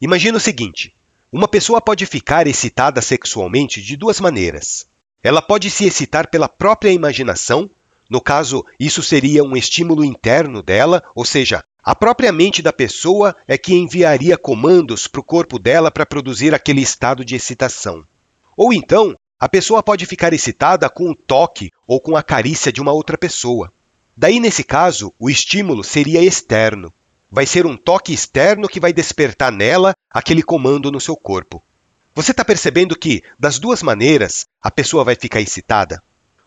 Imagina 0.00 0.38
o 0.38 0.40
seguinte: 0.40 0.94
uma 1.32 1.48
pessoa 1.48 1.80
pode 1.80 2.06
ficar 2.06 2.46
excitada 2.46 3.00
sexualmente 3.00 3.82
de 3.82 3.96
duas 3.96 4.20
maneiras. 4.20 4.86
Ela 5.22 5.42
pode 5.42 5.70
se 5.70 5.86
excitar 5.86 6.30
pela 6.30 6.48
própria 6.48 6.90
imaginação 6.90 7.70
no 8.08 8.20
caso, 8.20 8.64
isso 8.78 9.02
seria 9.02 9.42
um 9.42 9.56
estímulo 9.56 10.04
interno 10.04 10.62
dela, 10.62 11.02
ou 11.14 11.24
seja, 11.24 11.64
a 11.82 11.94
própria 11.94 12.32
mente 12.32 12.62
da 12.62 12.72
pessoa 12.72 13.34
é 13.48 13.58
que 13.58 13.74
enviaria 13.74 14.38
comandos 14.38 15.08
para 15.08 15.20
o 15.20 15.24
corpo 15.24 15.58
dela 15.58 15.90
para 15.90 16.06
produzir 16.06 16.54
aquele 16.54 16.80
estado 16.80 17.24
de 17.24 17.34
excitação. 17.34 18.04
Ou 18.56 18.72
então, 18.72 19.14
a 19.40 19.48
pessoa 19.48 19.82
pode 19.82 20.06
ficar 20.06 20.32
excitada 20.32 20.88
com 20.88 21.10
o 21.10 21.14
toque 21.14 21.70
ou 21.86 22.00
com 22.00 22.16
a 22.16 22.22
carícia 22.22 22.72
de 22.72 22.80
uma 22.80 22.92
outra 22.92 23.18
pessoa. 23.18 23.72
Daí, 24.16 24.40
nesse 24.40 24.64
caso, 24.64 25.12
o 25.18 25.28
estímulo 25.28 25.82
seria 25.84 26.22
externo. 26.22 26.92
Vai 27.30 27.46
ser 27.46 27.66
um 27.66 27.76
toque 27.76 28.12
externo 28.12 28.68
que 28.68 28.80
vai 28.80 28.92
despertar 28.92 29.50
nela 29.50 29.94
aquele 30.10 30.42
comando 30.42 30.90
no 30.90 31.00
seu 31.00 31.16
corpo. 31.16 31.62
Você 32.14 32.30
está 32.30 32.44
percebendo 32.44 32.96
que, 32.96 33.22
das 33.38 33.58
duas 33.58 33.82
maneiras, 33.82 34.44
a 34.62 34.70
pessoa 34.70 35.04
vai 35.04 35.14
ficar 35.14 35.40
excitada? 35.40 36.02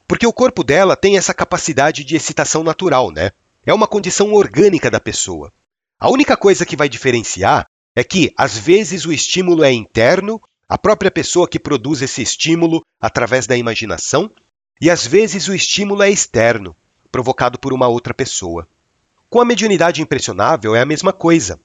Porque 0.07 0.25
o 0.25 0.33
corpo 0.33 0.63
dela 0.63 0.95
tem 0.95 1.17
essa 1.17 1.33
capacidade 1.33 2.03
de 2.03 2.15
excitação 2.15 2.63
natural, 2.63 3.11
né? 3.11 3.31
É 3.65 3.73
uma 3.73 3.87
condição 3.87 4.33
orgânica 4.33 4.89
da 4.89 4.99
pessoa. 4.99 5.51
A 5.99 6.09
única 6.09 6.35
coisa 6.35 6.65
que 6.65 6.75
vai 6.75 6.89
diferenciar 6.89 7.65
é 7.95 8.03
que, 8.03 8.33
às 8.35 8.57
vezes, 8.57 9.05
o 9.05 9.11
estímulo 9.11 9.63
é 9.63 9.71
interno, 9.71 10.41
a 10.67 10.77
própria 10.77 11.11
pessoa 11.11 11.47
que 11.47 11.59
produz 11.59 12.01
esse 12.01 12.21
estímulo 12.21 12.81
através 12.99 13.45
da 13.45 13.57
imaginação, 13.57 14.31
e 14.81 14.89
às 14.89 15.05
vezes 15.05 15.47
o 15.47 15.53
estímulo 15.53 16.01
é 16.01 16.09
externo, 16.09 16.75
provocado 17.11 17.59
por 17.59 17.73
uma 17.73 17.87
outra 17.87 18.13
pessoa. 18.13 18.67
Com 19.29 19.39
a 19.39 19.45
mediunidade 19.45 20.01
impressionável 20.01 20.75
é 20.75 20.81
a 20.81 20.85
mesma 20.85 21.13
coisa. 21.13 21.59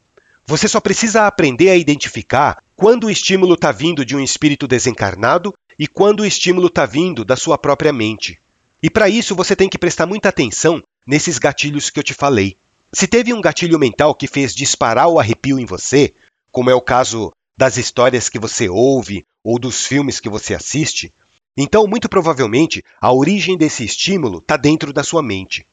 Você 0.44 0.68
só 0.68 0.81
precisa 0.81 1.27
aprender 1.27 1.70
a 1.70 1.77
identificar 1.77 2.59
quando 2.77 3.05
o 3.05 3.11
estímulo 3.11 3.55
está 3.55 3.72
vindo 3.72 4.05
de 4.05 4.14
um 4.14 4.20
espírito 4.20 4.68
desencarnado 4.68 5.55
e 5.79 5.88
quando 5.88 6.20
o 6.20 6.27
estímulo 6.27 6.66
está 6.66 6.85
vindo 6.85 7.24
da 7.24 7.37
sua 7.37 7.57
própria 7.57 7.90
mente. 7.90 8.38
E 8.83 8.90
para 8.90 9.09
isso 9.09 9.35
você 9.35 9.57
tem 9.57 9.70
que 9.70 9.79
prestar 9.79 10.05
muita 10.05 10.29
atenção 10.29 10.83
nesses 11.07 11.38
gatilhos 11.38 11.88
que 11.88 11.98
eu 11.98 12.03
te 12.03 12.12
falei. 12.12 12.55
Se 12.92 13.07
teve 13.07 13.33
um 13.33 13.40
gatilho 13.40 13.79
mental 13.79 14.14
que 14.14 14.27
fez 14.27 14.55
disparar 14.55 15.09
o 15.09 15.18
arrepio 15.18 15.59
em 15.59 15.64
você, 15.64 16.12
como 16.53 16.68
é 16.68 16.74
o 16.74 16.83
caso 16.83 17.33
das 17.57 17.79
histórias 17.79 18.29
que 18.29 18.38
você 18.38 18.68
ouve 18.68 19.24
ou 19.42 19.59
dos 19.59 19.87
filmes 19.87 20.20
que 20.20 20.29
você 20.29 20.55
assiste, 20.55 21.11
então 21.57 21.87
muito 21.87 22.11
provavelmente 22.11 22.85
a 23.00 23.11
origem 23.11 23.57
desse 23.57 23.85
estímulo 23.85 24.40
está 24.40 24.59
dentro 24.59 24.92
da 24.92 25.03
sua 25.03 25.22
mente. 25.22 25.66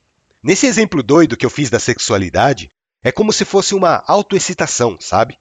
Nesse 0.43 0.65
exemplo 0.65 1.03
doido 1.03 1.37
que 1.37 1.45
eu 1.45 1.49
fiz 1.49 1.69
da 1.69 1.79
sexualidade, 1.79 2.69
é 3.03 3.11
como 3.11 3.31
se 3.31 3.45
fosse 3.45 3.75
uma 3.75 4.03
autoexcitação, 4.07 4.97
sabe? 4.99 5.37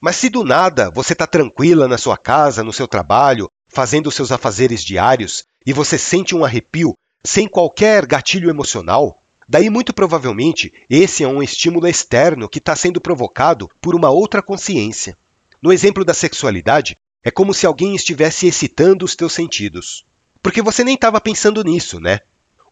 Mas 0.00 0.16
se 0.16 0.28
do 0.28 0.44
nada 0.44 0.90
você 0.90 1.14
está 1.14 1.26
tranquila 1.26 1.88
na 1.88 1.98
sua 1.98 2.16
casa, 2.16 2.62
no 2.62 2.72
seu 2.72 2.86
trabalho, 2.86 3.48
fazendo 3.66 4.10
seus 4.10 4.30
afazeres 4.30 4.84
diários, 4.84 5.44
e 5.66 5.72
você 5.72 5.98
sente 5.98 6.34
um 6.34 6.44
arrepio 6.44 6.96
sem 7.24 7.48
qualquer 7.48 8.06
gatilho 8.06 8.48
emocional, 8.48 9.20
Daí, 9.48 9.70
muito 9.70 9.94
provavelmente, 9.94 10.74
esse 10.90 11.22
é 11.22 11.28
um 11.28 11.40
estímulo 11.40 11.86
externo 11.86 12.48
que 12.48 12.58
está 12.58 12.74
sendo 12.74 13.00
provocado 13.00 13.68
por 13.80 13.94
uma 13.94 14.10
outra 14.10 14.42
consciência. 14.42 15.16
No 15.62 15.72
exemplo 15.72 16.04
da 16.04 16.12
sexualidade, 16.12 16.96
é 17.24 17.30
como 17.30 17.54
se 17.54 17.64
alguém 17.64 17.94
estivesse 17.94 18.48
excitando 18.48 19.04
os 19.04 19.14
teus 19.14 19.32
sentidos. 19.32 20.04
Porque 20.42 20.60
você 20.60 20.82
nem 20.82 20.96
estava 20.96 21.20
pensando 21.20 21.62
nisso, 21.62 22.00
né? 22.00 22.20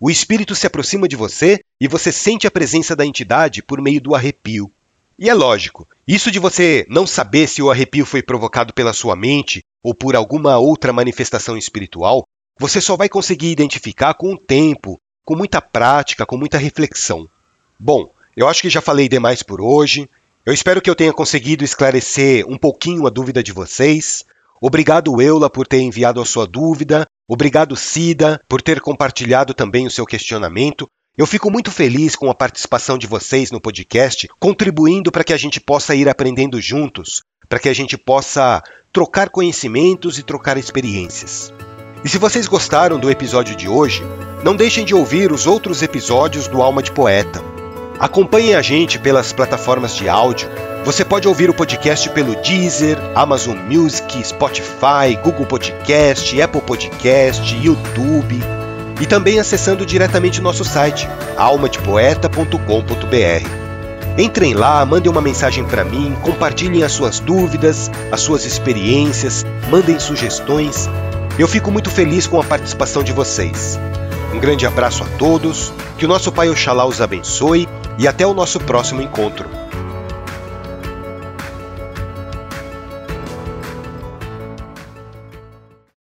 O 0.07 0.11
espírito 0.11 0.55
se 0.55 0.67
aproxima 0.67 1.09
de 1.09 1.17
você 1.17 1.61
e 1.81 1.89
você 1.89 2.13
sente 2.13 2.47
a 2.47 2.51
presença 2.51 2.95
da 2.95 3.07
entidade 3.07 3.63
por 3.63 3.81
meio 3.81 4.03
do 4.03 4.15
arrepio. 4.15 4.71
E 5.19 5.31
é 5.31 5.33
lógico, 5.33 5.89
isso 6.07 6.31
de 6.31 6.39
você 6.39 6.85
não 6.91 7.07
saber 7.07 7.49
se 7.49 7.63
o 7.63 7.71
arrepio 7.71 8.05
foi 8.05 8.23
provocado 8.23 8.75
pela 8.75 8.93
sua 8.93 9.17
mente 9.17 9.63
ou 9.83 9.95
por 9.95 10.15
alguma 10.15 10.59
outra 10.59 10.93
manifestação 10.93 11.57
espiritual, 11.57 12.23
você 12.61 12.83
só 12.83 12.99
vai 12.99 13.09
conseguir 13.09 13.51
identificar 13.51 14.13
com 14.13 14.35
o 14.35 14.39
tempo, 14.39 14.99
com 15.25 15.35
muita 15.35 15.63
prática, 15.63 16.27
com 16.27 16.37
muita 16.37 16.59
reflexão. 16.59 17.27
Bom, 17.81 18.11
eu 18.37 18.47
acho 18.47 18.61
que 18.61 18.69
já 18.69 18.83
falei 18.83 19.09
demais 19.09 19.43
por 19.43 19.59
hoje. 19.59 20.07
Eu 20.45 20.53
espero 20.53 20.83
que 20.83 20.91
eu 20.91 20.95
tenha 20.95 21.15
conseguido 21.15 21.65
esclarecer 21.65 22.47
um 22.47 22.59
pouquinho 22.59 23.07
a 23.07 23.11
dúvida 23.11 23.43
de 23.43 23.53
vocês. 23.53 24.27
Obrigado, 24.61 25.23
Eula, 25.23 25.49
por 25.49 25.67
ter 25.67 25.81
enviado 25.81 26.21
a 26.21 26.27
sua 26.27 26.47
dúvida. 26.47 27.07
Obrigado, 27.29 27.75
Cida, 27.77 28.41
por 28.49 28.61
ter 28.61 28.81
compartilhado 28.81 29.55
também 29.55 29.87
o 29.87 29.91
seu 29.91 30.05
questionamento. 30.05 30.87
Eu 31.17 31.27
fico 31.27 31.51
muito 31.51 31.71
feliz 31.71 32.17
com 32.17 32.29
a 32.29 32.35
participação 32.35 32.99
de 32.99 33.07
vocês 33.07 33.51
no 33.51 33.61
podcast, 33.61 34.29
contribuindo 34.39 35.13
para 35.13 35.25
que 35.25 35.33
a 35.33 35.37
gente 35.37 35.61
possa 35.61 35.95
ir 35.95 36.09
aprendendo 36.09 36.61
juntos, 36.61 37.23
para 37.49 37.59
que 37.59 37.69
a 37.69 37.75
gente 37.75 37.97
possa 37.97 38.63
trocar 38.93 39.31
conhecimentos 39.31 40.19
e 40.19 40.23
trocar 40.23 40.57
experiências. 40.57 41.53
E 42.05 42.09
se 42.09 42.19
vocês 42.19 42.47
gostaram 42.47 42.99
do 42.99 43.11
episódio 43.11 43.57
de 43.57 43.69
hoje, 43.69 44.03
não 44.43 44.55
deixem 44.55 44.85
de 44.85 44.95
ouvir 44.95 45.33
os 45.33 45.47
outros 45.47 45.83
episódios 45.83 46.47
do 46.47 46.61
Alma 46.61 46.83
de 46.83 46.93
Poeta. 46.93 47.41
Acompanhem 47.99 48.55
a 48.55 48.61
gente 48.61 48.99
pelas 48.99 49.33
plataformas 49.33 49.97
de 49.97 50.09
áudio. 50.09 50.49
Você 50.85 51.05
pode 51.05 51.27
ouvir 51.27 51.49
o 51.49 51.55
podcast 51.55 52.11
pelo 52.11 52.37
Deezer, 52.37 52.99
Amazon 53.15 53.57
Music, 53.57 54.27
Spotify, 54.27 55.17
Google 55.23 55.47
Podcast, 55.47 56.41
Apple 56.41 56.61
Podcast, 56.61 57.57
YouTube 57.57 58.41
e 59.01 59.07
também 59.07 59.41
acessando 59.41 59.87
diretamente 59.87 60.41
nosso 60.41 60.65
site 60.65 61.09
almadepoeta.com.br. 61.37 63.65
Entrem 64.17 64.55
lá, 64.55 64.85
mandem 64.85 65.11
uma 65.11 65.21
mensagem 65.21 65.65
para 65.65 65.85
mim, 65.85 66.15
compartilhem 66.23 66.85
as 66.85 66.93
suas 66.93 67.19
dúvidas, 67.19 67.91
as 68.13 68.21
suas 68.21 68.45
experiências, 68.45 69.45
mandem 69.71 69.99
sugestões 69.99 70.89
eu 71.37 71.49
fico 71.49 71.73
muito 71.73 71.91
feliz 71.91 72.29
com 72.29 72.41
a 72.41 72.45
participação 72.45 73.03
de 73.03 73.13
vocês. 73.13 73.77
Um 74.33 74.39
grande 74.39 74.67
abraço 74.67 75.03
a 75.03 75.07
todos, 75.19 75.73
que 75.99 76.05
o 76.05 76.09
nosso 76.09 76.31
Pai 76.31 76.49
Oxalá 76.49 76.87
os 76.87 77.01
abençoe 77.01 77.69
e 77.99 78.07
até 78.07 78.25
o 78.25 78.33
nosso 78.33 78.61
próximo 78.61 79.03
encontro. 79.03 79.64